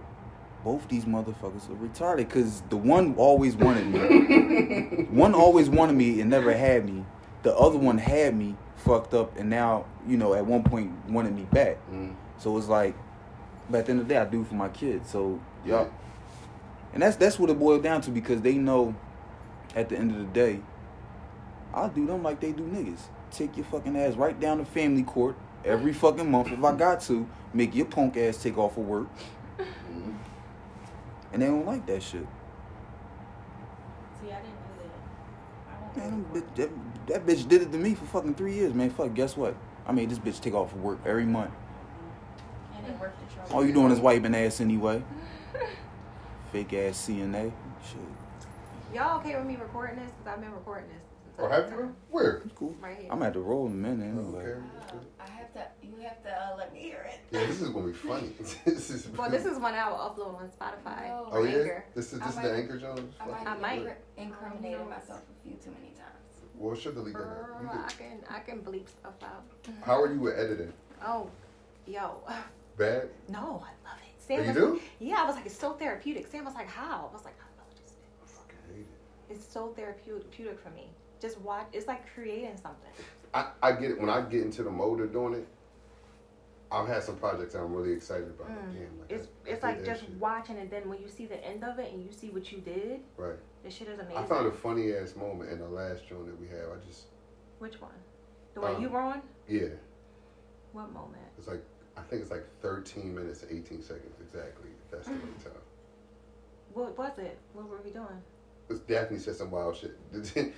both 0.63 0.87
these 0.87 1.05
motherfuckers 1.05 1.69
are 1.69 1.75
retarded 1.75 2.17
because 2.17 2.61
the 2.69 2.77
one 2.77 3.13
always 3.17 3.55
wanted 3.55 3.87
me. 3.87 5.03
one 5.09 5.33
always 5.35 5.69
wanted 5.69 5.93
me 5.97 6.21
and 6.21 6.29
never 6.29 6.53
had 6.55 6.85
me. 6.85 7.03
the 7.43 7.55
other 7.57 7.77
one 7.77 7.97
had 7.97 8.35
me 8.35 8.55
fucked 8.77 9.13
up, 9.13 9.37
and 9.37 9.49
now 9.49 9.85
you 10.07 10.15
know 10.17 10.33
at 10.33 10.45
one 10.45 10.63
point 10.63 10.91
wanted 11.09 11.35
me 11.35 11.43
back. 11.51 11.77
Mm. 11.91 12.15
So 12.37 12.57
it's 12.57 12.67
like, 12.67 12.95
but 13.69 13.79
at 13.79 13.85
the 13.85 13.91
end 13.91 14.01
of 14.01 14.07
the 14.07 14.13
day, 14.13 14.19
I 14.19 14.25
do 14.25 14.41
it 14.41 14.47
for 14.47 14.55
my 14.55 14.69
kids. 14.69 15.09
So 15.09 15.39
yeah, 15.65 15.85
and 16.93 17.01
that's 17.01 17.15
that's 17.17 17.39
what 17.39 17.49
it 17.49 17.59
boiled 17.59 17.83
down 17.83 18.01
to 18.01 18.11
because 18.11 18.41
they 18.41 18.55
know, 18.55 18.95
at 19.75 19.89
the 19.89 19.97
end 19.97 20.11
of 20.11 20.17
the 20.17 20.25
day, 20.25 20.59
I'll 21.73 21.89
do 21.89 22.05
them 22.05 22.23
like 22.23 22.39
they 22.39 22.51
do 22.51 22.63
niggas. 22.63 23.01
Take 23.31 23.57
your 23.57 23.65
fucking 23.65 23.97
ass 23.97 24.15
right 24.15 24.39
down 24.39 24.59
to 24.59 24.65
family 24.65 25.03
court 25.03 25.35
every 25.65 25.93
fucking 25.93 26.29
month 26.29 26.51
if 26.51 26.63
I 26.63 26.75
got 26.75 27.01
to. 27.01 27.27
Make 27.53 27.73
your 27.75 27.85
punk 27.85 28.17
ass 28.17 28.37
take 28.41 28.57
off 28.57 28.77
of 28.77 28.85
work, 28.87 29.07
Mm. 29.59 30.15
and 31.33 31.41
they 31.41 31.47
don't 31.47 31.65
like 31.65 31.85
that 31.85 32.03
shit. 32.03 32.27
See, 34.21 34.27
I 34.31 34.35
didn't 34.35 34.51
do 34.51 34.83
that. 34.83 35.69
I 35.69 35.81
won't 35.81 35.97
Man, 35.97 36.25
go 36.33 36.39
them 36.39 36.43
bitch, 36.43 36.55
that, 36.55 36.69
that 37.07 37.25
bitch 37.25 37.47
did 37.47 37.61
it 37.61 37.71
to 37.71 37.77
me 37.77 37.93
for 37.95 38.05
fucking 38.05 38.35
three 38.35 38.53
years, 38.55 38.73
man. 38.73 38.89
Fuck, 38.89 39.13
guess 39.13 39.37
what? 39.37 39.55
I 39.87 39.91
made 39.93 40.09
this 40.09 40.19
bitch 40.19 40.41
take 40.41 40.53
off 40.53 40.73
of 40.73 40.81
work 40.81 40.99
every 41.05 41.25
month. 41.25 41.51
And 41.51 41.59
it 41.59 41.61
worked 41.61 42.63
the 42.65 42.73
trouble. 42.73 42.74
All 43.51 43.65
you 43.65 43.73
doing 43.73 43.91
is 43.91 43.99
wiping 43.99 44.35
ass 44.35 44.61
anyway. 44.61 45.03
Fake 46.51 46.73
ass 46.73 47.07
CNA. 47.07 47.51
Shit. 47.87 47.97
Y'all 48.93 49.19
okay 49.19 49.35
with 49.35 49.45
me 49.45 49.57
recording 49.57 49.97
this? 49.97 50.11
Because 50.11 50.33
I've 50.37 50.41
been 50.41 50.53
recording 50.53 50.87
this. 50.89 50.97
since 51.35 51.39
Oh, 51.39 51.51
I- 51.51 51.55
have 51.55 51.69
you? 51.71 51.95
Where? 52.09 52.41
It's 52.45 52.53
cool. 52.55 52.73
Right 52.81 52.97
here. 52.97 53.09
I'm 53.11 53.21
at 53.23 53.33
the 53.33 53.39
roll 53.39 53.67
in 53.67 53.73
a 53.73 53.75
minute 53.75 54.03
anyway. 54.05 54.41
Okay. 54.43 54.59
Uh, 54.89 55.23
I 55.23 55.29
have 55.29 55.53
to. 55.53 55.65
You 55.83 56.01
have 56.03 56.23
to 56.23 56.29
uh, 56.31 56.55
let 56.57 56.73
me 56.73 56.79
hear 56.79 57.05
it. 57.09 57.19
Yeah, 57.31 57.45
this 57.45 57.61
is 57.61 57.69
gonna 57.69 57.87
be 57.87 57.93
funny. 57.93 58.29
this 58.65 58.89
is. 58.89 59.07
Well, 59.09 59.29
this 59.29 59.45
is 59.45 59.57
one 59.59 59.73
I 59.73 59.89
will 59.89 59.97
upload 59.97 60.37
on 60.37 60.49
Spotify. 60.59 61.07
No. 61.07 61.27
Oh 61.31 61.43
yeah. 61.43 61.57
Anchor. 61.57 61.85
This 61.93 62.13
is 62.13 62.21
I 62.21 62.25
this 62.27 62.35
is 62.35 62.41
the 62.41 62.53
anchor, 62.55 62.77
Jones. 62.77 63.15
I 63.19 63.25
might, 63.27 63.33
I 63.35 63.49
have 63.49 63.61
might. 63.61 63.85
incri- 63.85 63.95
incriminated 64.17 64.87
myself 64.89 65.21
a 65.21 65.47
few 65.47 65.57
too 65.57 65.71
many 65.71 65.91
times. 65.93 66.01
Well, 66.57 66.75
she'll 66.75 66.93
delete 66.93 67.15
that. 67.15 67.21
out. 67.23 67.61
Girl, 67.61 67.85
I 67.85 67.91
can 67.91 68.19
I 68.29 68.39
can 68.39 68.61
bleep 68.61 68.87
stuff 68.87 69.15
out. 69.23 69.43
How 69.83 70.01
are 70.01 70.11
you 70.13 70.19
with 70.21 70.37
editing? 70.39 70.71
Oh, 71.05 71.29
yo, 71.85 72.21
Bad. 72.77 73.09
no, 73.29 73.39
I 73.63 73.71
love 73.87 73.99
it. 73.99 74.13
Oh, 74.17 74.23
Sam 74.27 74.41
you 74.41 74.47
was, 74.47 74.55
do? 74.55 74.81
Yeah, 74.99 75.17
I 75.19 75.25
was 75.25 75.35
like, 75.35 75.45
it's 75.45 75.57
so 75.57 75.73
therapeutic. 75.73 76.27
Sam 76.27 76.45
was 76.45 76.55
like, 76.55 76.67
how? 76.67 77.09
I 77.09 77.13
was 77.13 77.23
like, 77.23 77.35
I 77.39 77.61
love 77.61 77.69
this. 77.81 77.93
I 78.23 78.27
fucking 78.27 78.75
hate 78.75 78.81
it. 79.29 79.33
It's 79.35 79.45
so 79.45 79.69
therapeutic 79.75 80.59
for 80.59 80.69
me. 80.71 80.89
Just 81.21 81.39
watch. 81.41 81.67
It's 81.73 81.87
like 81.87 82.01
creating 82.13 82.57
something. 82.61 82.89
I, 83.33 83.51
I 83.61 83.71
get 83.73 83.91
it 83.91 83.99
when 83.99 84.09
I 84.09 84.21
get 84.21 84.41
into 84.41 84.63
the 84.63 84.71
mode 84.71 84.99
of 85.01 85.11
doing 85.13 85.35
it. 85.35 85.47
I've 86.71 86.87
had 86.87 87.03
some 87.03 87.15
projects 87.17 87.53
I'm 87.55 87.73
really 87.73 87.93
excited 87.93 88.27
about. 88.27 88.49
Mm. 88.49 88.73
Damn, 88.73 88.99
like 88.99 89.11
It's 89.11 89.27
I- 89.45 89.49
I 89.49 89.53
it's 89.53 89.63
like 89.63 89.85
just 89.85 90.01
shit. 90.01 90.09
watching, 90.19 90.57
and 90.57 90.69
then 90.69 90.89
when 90.89 90.99
you 90.99 91.07
see 91.07 91.25
the 91.27 91.41
end 91.45 91.63
of 91.63 91.77
it 91.79 91.93
and 91.93 92.03
you 92.03 92.11
see 92.11 92.29
what 92.31 92.51
you 92.51 92.57
did, 92.59 93.01
right. 93.17 93.35
this 93.63 93.73
shit 93.75 93.87
is 93.87 93.99
amazing. 93.99 94.17
I 94.17 94.25
found 94.25 94.47
a 94.47 94.51
funny 94.51 94.91
ass 94.93 95.15
moment 95.15 95.51
in 95.51 95.59
the 95.59 95.67
last 95.67 96.07
joint 96.09 96.25
that 96.25 96.39
we 96.39 96.47
had. 96.47 96.65
I 96.65 96.85
just 96.85 97.05
Which 97.59 97.79
one? 97.79 97.91
The 98.55 98.61
one 98.61 98.75
Um, 98.75 98.81
you 98.81 98.89
were 98.89 98.99
on? 98.99 99.21
yeah, 99.47 99.67
What 100.73 100.91
moment? 100.91 101.21
it's 101.37 101.47
like 101.47 101.61
I 101.97 102.01
think 102.01 102.21
it's 102.21 102.31
like 102.31 102.45
13 102.61 103.13
minutes 103.15 103.43
and 103.43 103.51
18 103.51 103.81
seconds 103.81 104.15
exactly. 104.21 104.69
That's 104.91 105.05
the 105.07 105.13
Mm. 105.13 105.21
right 105.23 105.43
time. 105.45 105.61
What 106.73 106.97
was 106.97 107.17
it? 107.17 107.37
What 107.53 107.69
were 107.69 107.79
we 107.83 107.91
doing? 107.91 108.21
This 108.67 108.79
Daphne 108.79 109.19
said 109.19 109.35
some 109.35 109.51
wild 109.51 109.75
shit. 109.77 109.95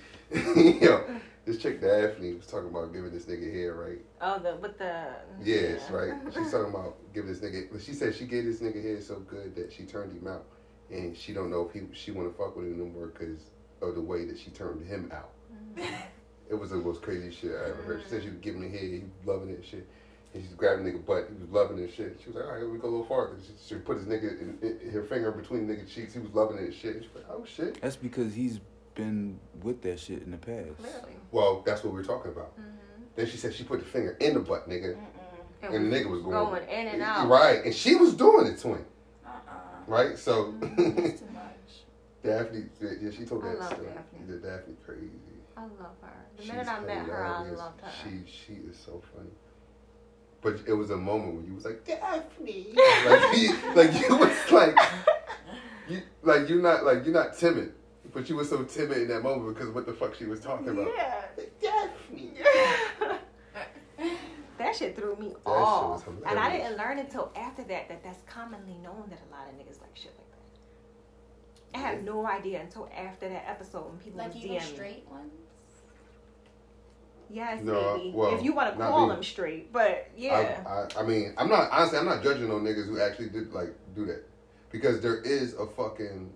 Yo, 0.82 1.04
this 1.44 1.58
chick 1.58 1.80
Daphne 1.80 2.34
was 2.34 2.46
talking 2.46 2.68
about 2.68 2.92
giving 2.92 3.12
this 3.12 3.26
nigga 3.26 3.52
hair, 3.52 3.74
right? 3.74 4.00
Oh, 4.20 4.38
the 4.38 4.56
with 4.56 4.78
the. 4.78 5.14
Yes, 5.42 5.90
right. 5.90 6.14
She's 6.34 6.50
talking 6.50 6.70
about 6.74 6.96
giving 7.12 7.30
this 7.30 7.40
nigga. 7.40 7.70
But 7.70 7.82
She 7.82 7.92
said 7.92 8.14
she 8.14 8.24
gave 8.24 8.44
this 8.46 8.60
nigga 8.60 8.82
hair 8.82 9.00
so 9.00 9.20
good 9.20 9.54
that 9.56 9.70
she 9.72 9.84
turned 9.84 10.12
him 10.12 10.26
out, 10.26 10.46
and 10.90 11.14
she 11.16 11.32
don't 11.34 11.50
know 11.50 11.66
if 11.68 11.72
he 11.72 11.82
she 11.92 12.10
want 12.10 12.30
to 12.30 12.36
fuck 12.36 12.56
with 12.56 12.66
him 12.66 12.78
no 12.78 12.86
more 12.86 13.08
because 13.08 13.50
of 13.82 13.94
the 13.94 14.00
way 14.00 14.24
that 14.24 14.38
she 14.38 14.50
turned 14.50 14.84
him 14.86 15.10
out. 15.12 15.30
It 16.50 16.54
was 16.54 16.70
the 16.70 16.76
most 16.76 17.02
crazy 17.02 17.30
shit 17.30 17.50
I 17.52 17.68
ever 17.68 17.82
heard. 17.82 18.02
She 18.02 18.08
said 18.08 18.22
she 18.22 18.30
was 18.30 18.38
giving 18.38 18.62
him 18.62 18.70
hair, 18.72 18.80
he 18.80 19.00
was 19.00 19.26
loving 19.26 19.50
it 19.50 19.62
shit. 19.64 19.86
And 20.34 20.42
she's 20.42 20.54
grabbing 20.54 20.84
nigga 20.84 21.04
butt, 21.04 21.28
he 21.28 21.40
was 21.40 21.50
loving 21.50 21.78
it 21.78 21.84
and 21.84 21.92
shit. 21.92 22.20
She 22.20 22.26
was 22.28 22.36
like, 22.36 22.44
all 22.44 22.52
right, 22.52 22.62
let 22.62 22.70
me 22.70 22.78
go 22.78 22.88
a 22.88 22.90
little 22.90 23.06
farther. 23.06 23.36
She, 23.42 23.74
she 23.74 23.80
put 23.80 23.96
his 23.96 24.06
nigga, 24.06 24.40
in, 24.40 24.58
in, 24.60 24.90
her 24.90 25.02
finger 25.02 25.32
between 25.32 25.66
nigga 25.66 25.88
cheeks, 25.88 26.12
he 26.12 26.20
was 26.20 26.32
loving 26.34 26.58
it 26.58 26.64
and 26.64 26.74
shit. 26.74 27.02
She 27.02 27.08
was 27.14 27.16
like, 27.16 27.24
oh 27.30 27.44
shit. 27.46 27.80
That's 27.80 27.96
because 27.96 28.34
he's 28.34 28.60
been 28.94 29.38
with 29.62 29.80
that 29.82 29.98
shit 29.98 30.22
in 30.22 30.30
the 30.30 30.36
past. 30.36 30.76
Clearly. 30.78 31.16
Well, 31.30 31.62
that's 31.64 31.82
what 31.82 31.94
we 31.94 32.00
are 32.00 32.04
talking 32.04 32.32
about. 32.32 32.58
Mm-hmm. 32.58 32.68
Then 33.16 33.26
she 33.26 33.36
said 33.36 33.54
she 33.54 33.64
put 33.64 33.80
the 33.80 33.86
finger 33.86 34.16
in 34.20 34.34
the 34.34 34.40
butt, 34.40 34.68
nigga. 34.68 34.96
Mm-mm. 34.96 35.74
And 35.74 35.90
the 35.92 35.96
nigga 35.96 36.10
was 36.10 36.22
going, 36.22 36.34
going 36.34 36.68
in 36.68 36.86
and 36.88 37.02
out. 37.02 37.28
Right, 37.28 37.64
and 37.64 37.74
she 37.74 37.96
was 37.96 38.14
doing 38.14 38.46
it 38.46 38.58
to 38.58 38.68
him. 38.68 38.84
Uh-uh. 39.26 39.52
Right? 39.86 40.16
So 40.18 40.54
It's 40.60 41.20
too 41.20 41.26
much. 41.32 41.42
Daphne, 42.22 42.66
yeah, 42.80 43.10
she 43.10 43.24
told 43.24 43.44
I 43.44 43.48
that 43.48 43.58
love 43.58 43.68
story. 43.72 43.86
Daphne. 43.86 44.18
Yeah, 44.28 44.50
Daphne 44.50 44.74
crazy. 44.84 45.10
I 45.56 45.62
love 45.62 45.96
her. 46.02 46.12
The 46.36 46.42
She's 46.42 46.52
minute 46.52 46.68
I 46.68 46.80
met 46.80 47.06
her, 47.06 47.24
I 47.24 47.50
loved 47.50 47.80
her. 47.80 47.90
She 48.04 48.30
she 48.30 48.52
is 48.68 48.76
so 48.76 49.02
funny. 49.14 49.30
But 50.40 50.60
it 50.66 50.72
was 50.72 50.90
a 50.90 50.96
moment 50.96 51.34
when 51.34 51.46
you 51.46 51.54
was 51.54 51.64
like 51.64 51.84
Daphne, 51.84 52.72
like, 52.76 53.34
he, 53.34 53.48
like 53.74 53.92
you 54.08 54.16
was 54.16 54.52
like 54.52 54.76
you 55.88 56.02
like 56.22 56.48
you're 56.48 56.62
not 56.62 56.84
like 56.84 57.04
you're 57.04 57.14
not 57.14 57.36
timid, 57.36 57.72
but 58.12 58.28
you 58.30 58.36
were 58.36 58.44
so 58.44 58.62
timid 58.62 58.98
in 58.98 59.08
that 59.08 59.22
moment 59.22 59.54
because 59.56 59.70
what 59.74 59.84
the 59.86 59.92
fuck 59.92 60.14
she 60.14 60.26
was 60.26 60.38
talking 60.40 60.68
about. 60.68 60.88
Yeah. 60.96 61.22
Like, 61.36 61.60
Daphne. 61.60 62.30
that 64.58 64.76
shit 64.76 64.96
threw 64.96 65.16
me 65.16 65.28
That 65.28 65.34
shit 65.34 65.44
was 65.44 66.02
off. 66.02 66.08
and 66.26 66.38
I 66.38 66.56
didn't 66.56 66.76
learn 66.78 66.98
until 66.98 67.32
after 67.36 67.64
that 67.64 67.88
that 67.88 68.02
that's 68.04 68.22
commonly 68.26 68.74
known 68.82 69.04
that 69.10 69.18
a 69.28 69.30
lot 69.34 69.48
of 69.48 69.54
niggas 69.54 69.80
like 69.80 69.94
shit 69.96 70.12
like 70.16 70.30
that. 71.72 71.78
I 71.78 71.82
had 71.82 72.04
no 72.04 72.26
idea 72.26 72.60
until 72.60 72.88
after 72.96 73.28
that 73.28 73.44
episode 73.48 73.88
when 73.88 73.98
people 73.98 74.18
were 74.18 74.24
Like 74.26 74.34
was 74.34 74.44
even 74.44 74.56
DMing. 74.58 74.62
straight 74.74 75.04
ones? 75.10 75.32
Yes, 77.30 77.62
No, 77.62 77.98
baby. 77.98 78.12
well, 78.14 78.34
if 78.34 78.42
you 78.42 78.52
want 78.52 78.72
to 78.72 78.78
call 78.82 79.06
me. 79.06 79.14
them 79.14 79.22
straight, 79.22 79.72
but 79.72 80.10
yeah. 80.16 80.62
I, 80.66 80.70
I, 80.70 81.02
I 81.02 81.06
mean, 81.06 81.34
I'm 81.36 81.48
not 81.48 81.70
honestly. 81.70 81.98
I'm 81.98 82.06
not 82.06 82.22
judging 82.22 82.48
no 82.48 82.54
niggas 82.54 82.86
who 82.86 83.00
actually 83.00 83.28
did 83.28 83.52
like 83.52 83.74
do 83.94 84.06
that 84.06 84.24
because 84.70 85.00
there 85.00 85.20
is 85.22 85.54
a 85.54 85.66
fucking 85.66 86.30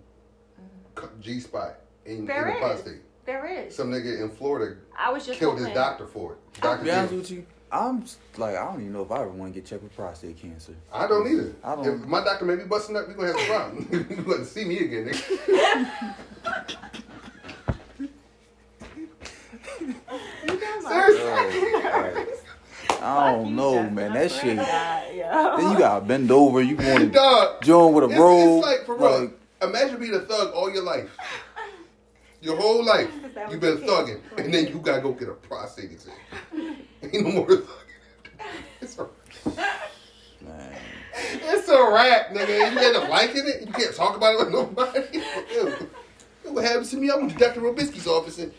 mm-hmm. 0.95 1.21
G 1.21 1.39
spot 1.39 1.79
in, 2.05 2.17
in 2.17 2.25
the 2.25 2.55
prostate. 2.59 3.01
there 3.25 3.45
is. 3.45 3.75
Some 3.75 3.91
nigga 3.91 4.21
in 4.21 4.29
Florida 4.29 4.77
I 4.97 5.11
was 5.11 5.25
just 5.25 5.39
killed 5.39 5.59
his 5.59 5.69
doctor 5.69 6.05
for 6.07 6.33
it. 6.33 6.53
To 6.55 6.61
Doctor 6.61 6.83
be 6.83 6.91
honest 6.91 7.09
Gill. 7.09 7.19
with 7.19 7.31
you, 7.31 7.45
I'm 7.71 8.05
like 8.37 8.55
I 8.55 8.65
don't 8.65 8.81
even 8.81 8.93
know 8.93 9.01
if 9.01 9.11
I 9.11 9.21
ever 9.21 9.29
want 9.29 9.53
to 9.53 9.59
get 9.59 9.67
checked 9.67 9.83
with 9.83 9.95
prostate 9.95 10.37
cancer. 10.37 10.75
I 10.91 11.07
don't 11.07 11.27
either. 11.27 11.55
I 11.63 11.75
don't- 11.75 11.87
If 11.87 12.07
my 12.07 12.23
doctor 12.23 12.45
may 12.45 12.55
be 12.55 12.65
busting 12.65 12.95
up, 12.95 13.07
we 13.07 13.15
gonna 13.15 13.27
have 13.27 13.37
a 13.37 13.45
problem. 13.45 13.87
you 14.09 14.23
gonna 14.23 14.45
see 14.45 14.65
me 14.65 14.79
again, 14.79 15.09
nigga. 15.09 16.15
Seriously. 20.87 22.33
I 23.01 23.32
don't 23.43 23.55
know, 23.55 23.89
man. 23.89 24.13
That 24.13 24.31
shit. 24.31 24.55
Yeah. 24.57 25.55
Then 25.57 25.71
you 25.71 25.77
gotta 25.77 26.05
bend 26.05 26.31
over. 26.31 26.61
You 26.61 26.75
want 26.77 26.99
to 26.99 27.05
Dog. 27.09 27.61
join 27.63 27.93
with 27.93 28.03
a 28.05 28.07
It's, 28.09 28.19
robe. 28.19 28.57
it's 28.57 28.65
like 28.67 28.85
for 28.85 28.95
real. 28.97 29.21
like, 29.21 29.39
Imagine 29.61 29.99
being 29.99 30.13
a 30.15 30.19
thug 30.19 30.51
all 30.53 30.71
your 30.71 30.83
life. 30.83 31.09
Your 32.41 32.57
whole 32.57 32.83
life, 32.83 33.09
you've 33.49 33.61
what 33.61 33.61
been 33.61 33.77
thugging, 33.77 34.19
and 34.37 34.53
then 34.53 34.67
you 34.67 34.79
gotta 34.79 35.01
go 35.01 35.13
get 35.13 35.29
a 35.29 35.33
prostate 35.33 35.91
exam. 35.91 36.13
Ain't 37.01 37.23
no 37.25 37.31
more 37.31 37.47
thugging. 37.47 37.67
It's 38.81 38.97
a, 38.99 39.07
man. 40.43 40.75
it's 41.15 41.69
a 41.69 41.89
wrap, 41.91 42.31
nigga. 42.33 42.71
You 42.73 42.77
end 42.79 42.97
up 42.97 43.07
liking 43.09 43.43
it. 43.47 43.65
You 43.65 43.71
can't 43.71 43.95
talk 43.95 44.17
about 44.17 44.33
it 44.33 44.39
with 44.39 44.49
nobody. 44.51 45.01
Ew. 45.53 45.89
What 46.51 46.65
happens 46.65 46.89
to 46.91 46.97
me? 46.97 47.09
I 47.09 47.15
went 47.15 47.31
to 47.31 47.37
Dr. 47.37 47.61
Robisky's 47.61 48.05
office 48.07 48.37
and 48.39 48.51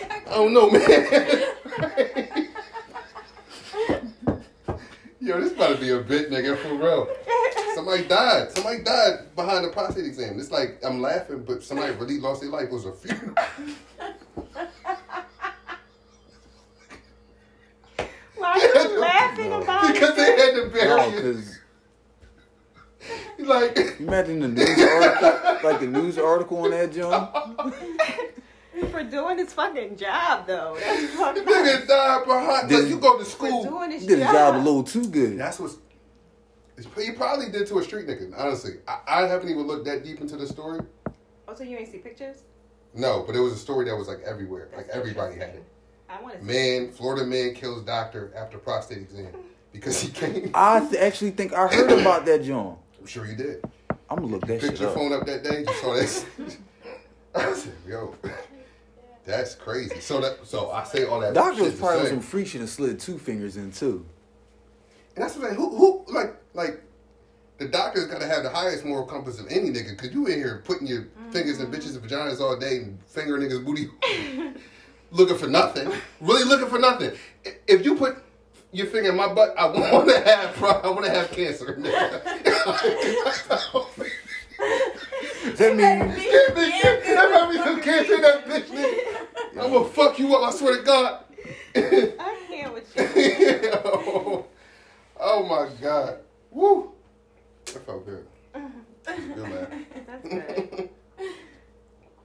I 0.00 0.22
don't 0.30 0.54
know, 0.54 0.70
man. 0.70 2.43
Yo, 5.24 5.40
this 5.40 5.52
about 5.52 5.76
to 5.76 5.80
be 5.80 5.88
a 5.88 6.00
bit, 6.00 6.30
nigga, 6.30 6.54
for 6.58 6.74
real. 6.74 7.08
Somebody 7.74 8.04
died. 8.06 8.52
Somebody 8.52 8.82
died 8.82 9.34
behind 9.34 9.64
the 9.64 9.70
prostate 9.70 10.04
exam. 10.04 10.38
It's 10.38 10.50
like 10.50 10.78
I'm 10.84 11.00
laughing, 11.00 11.44
but 11.46 11.62
somebody 11.62 11.94
really 11.94 12.18
lost 12.20 12.42
their 12.42 12.50
life. 12.50 12.64
It 12.64 12.72
was 12.72 12.84
a 12.84 12.92
funeral. 12.92 13.34
Why 18.36 18.52
are 18.52 18.58
you 18.92 19.00
laughing 19.00 19.50
No. 19.50 19.62
about 19.62 19.92
because 19.94 20.14
they 20.14 20.36
had 20.36 20.54
to 20.56 20.68
bury 20.70 20.88
No, 20.88 21.08
it. 21.16 21.46
Like, 23.38 24.00
imagine 24.00 24.40
the 24.40 24.48
news 24.48 24.78
article, 24.78 25.70
like 25.70 25.80
the 25.80 25.86
news 25.86 26.18
article 26.18 26.58
on 26.58 26.70
that 26.70 26.92
joint. 26.92 27.30
for 28.94 29.04
doing 29.04 29.38
his 29.38 29.52
fucking 29.52 29.96
job 29.96 30.46
though? 30.46 30.76
That's 30.78 31.14
fucked 31.14 31.38
up. 31.38 31.44
nigga 31.44 31.86
died 31.86 32.24
behind. 32.24 32.70
Like, 32.70 32.88
you 32.88 32.98
go 32.98 33.18
to 33.18 33.24
school. 33.24 33.64
doing 33.64 33.90
his 33.90 34.02
He 34.02 34.08
did 34.08 34.20
a 34.20 34.24
job 34.24 34.56
a 34.56 34.58
little 34.58 34.84
too 34.84 35.06
good. 35.06 35.38
That's 35.38 35.58
what's. 35.58 35.76
He 36.96 37.12
probably 37.12 37.50
did 37.50 37.66
to 37.68 37.78
a 37.78 37.84
street 37.84 38.06
nigga. 38.06 38.32
Honestly, 38.36 38.74
I, 38.88 38.98
I 39.06 39.20
haven't 39.26 39.48
even 39.48 39.66
looked 39.66 39.84
that 39.86 40.04
deep 40.04 40.20
into 40.20 40.36
the 40.36 40.46
story. 40.46 40.80
Oh, 41.46 41.54
so 41.54 41.62
you 41.62 41.76
ain't 41.76 41.90
see 41.90 41.98
pictures? 41.98 42.42
No, 42.94 43.22
but 43.26 43.36
it 43.36 43.40
was 43.40 43.52
a 43.52 43.58
story 43.58 43.84
that 43.86 43.96
was 43.96 44.08
like 44.08 44.20
everywhere. 44.20 44.68
Like 44.76 44.88
everybody 44.88 45.36
had 45.36 45.50
it. 45.50 45.64
I 46.08 46.20
want 46.22 46.38
to. 46.38 46.44
Man, 46.44 46.92
Florida 46.92 47.26
man 47.26 47.54
kills 47.54 47.82
doctor 47.82 48.32
after 48.36 48.58
prostate 48.58 48.98
exam 48.98 49.32
because 49.72 50.00
he 50.00 50.10
came. 50.10 50.50
I 50.54 50.80
th- 50.80 51.00
actually 51.00 51.32
think 51.32 51.52
I 51.52 51.68
heard 51.68 51.90
about 52.00 52.24
that 52.26 52.42
John. 52.42 52.76
I'm 53.00 53.06
sure 53.06 53.26
you 53.26 53.36
did. 53.36 53.64
I'm 54.10 54.16
gonna 54.16 54.26
look 54.26 54.46
that 54.46 54.60
Picked 54.60 54.72
shit 54.72 54.80
your 54.80 54.90
phone 54.90 55.12
up 55.12 55.26
that 55.26 55.42
day. 55.42 55.60
You 55.60 55.74
saw 55.74 55.94
that. 55.94 56.56
I 57.34 57.52
said, 57.52 57.72
yo. 57.86 58.14
That's 59.24 59.54
crazy. 59.54 60.00
So 60.00 60.20
that 60.20 60.46
so 60.46 60.70
I 60.70 60.84
say 60.84 61.06
all 61.06 61.20
that. 61.20 61.34
Doctor 61.34 61.56
shit 61.56 61.64
was 61.64 61.74
to 61.74 61.80
probably 61.80 61.98
on 61.98 62.04
say- 62.04 62.10
some 62.10 62.20
freak 62.20 62.46
shit 62.46 62.60
and 62.60 62.68
slid 62.68 63.00
two 63.00 63.18
fingers 63.18 63.56
in 63.56 63.72
too. 63.72 64.04
And 65.16 65.24
that's 65.24 65.36
what 65.36 65.44
I'm 65.44 65.56
saying. 65.56 65.70
Who, 65.70 65.76
who, 65.76 66.04
like, 66.12 66.34
like, 66.54 66.82
the 67.58 67.68
doctor's 67.68 68.06
got 68.06 68.20
to 68.20 68.26
have 68.26 68.42
the 68.42 68.50
highest 68.50 68.84
moral 68.84 69.06
compass 69.06 69.38
of 69.38 69.46
any 69.48 69.70
nigga, 69.70 69.90
because 69.90 70.12
you 70.12 70.26
in 70.26 70.38
here 70.38 70.60
putting 70.64 70.88
your 70.88 71.06
fingers 71.30 71.60
in 71.60 71.70
bitches' 71.70 71.94
and 71.94 72.02
vaginas 72.02 72.40
all 72.40 72.58
day 72.58 72.78
and 72.78 72.98
finger 73.06 73.38
niggas' 73.38 73.64
booty, 73.64 73.88
looking 75.12 75.38
for 75.38 75.46
nothing. 75.46 75.88
Really 76.20 76.42
looking 76.44 76.66
for 76.68 76.80
nothing. 76.80 77.12
If 77.68 77.84
you 77.84 77.94
put 77.94 78.16
your 78.72 78.86
finger 78.86 79.10
in 79.10 79.16
my 79.16 79.32
butt, 79.32 79.54
I 79.56 79.66
want 79.66 80.08
to 80.08 80.20
have, 80.20 80.60
I 80.64 80.88
want 80.90 81.04
to 81.04 81.12
have 81.12 81.30
cancer. 81.30 81.78
That 85.44 85.76
means 85.76 86.16
Give 86.16 86.56
me, 86.56 86.70
that 87.14 87.30
might 87.30 87.52
be 87.52 87.58
some 87.58 87.80
cancer 87.82 88.14
in 88.14 88.22
that 88.22 88.46
bitch, 88.46 88.66
nigga. 88.66 89.62
I'm 89.62 89.72
gonna 89.72 89.88
fuck 89.88 90.18
you 90.18 90.34
up, 90.34 90.42
I 90.42 90.56
swear 90.56 90.78
to 90.78 90.82
God. 90.82 91.24
I 91.76 92.36
can't 92.48 92.72
with 92.72 92.96
you. 92.96 93.70
oh, 93.84 94.46
oh 95.20 95.42
my 95.44 95.68
God. 95.82 96.18
Woo. 96.50 96.92
That 97.66 97.84
felt 97.84 98.06
good. 98.06 98.26
Good 98.54 99.36
man. 99.36 99.86
That's 100.06 100.28
good. 100.28 100.88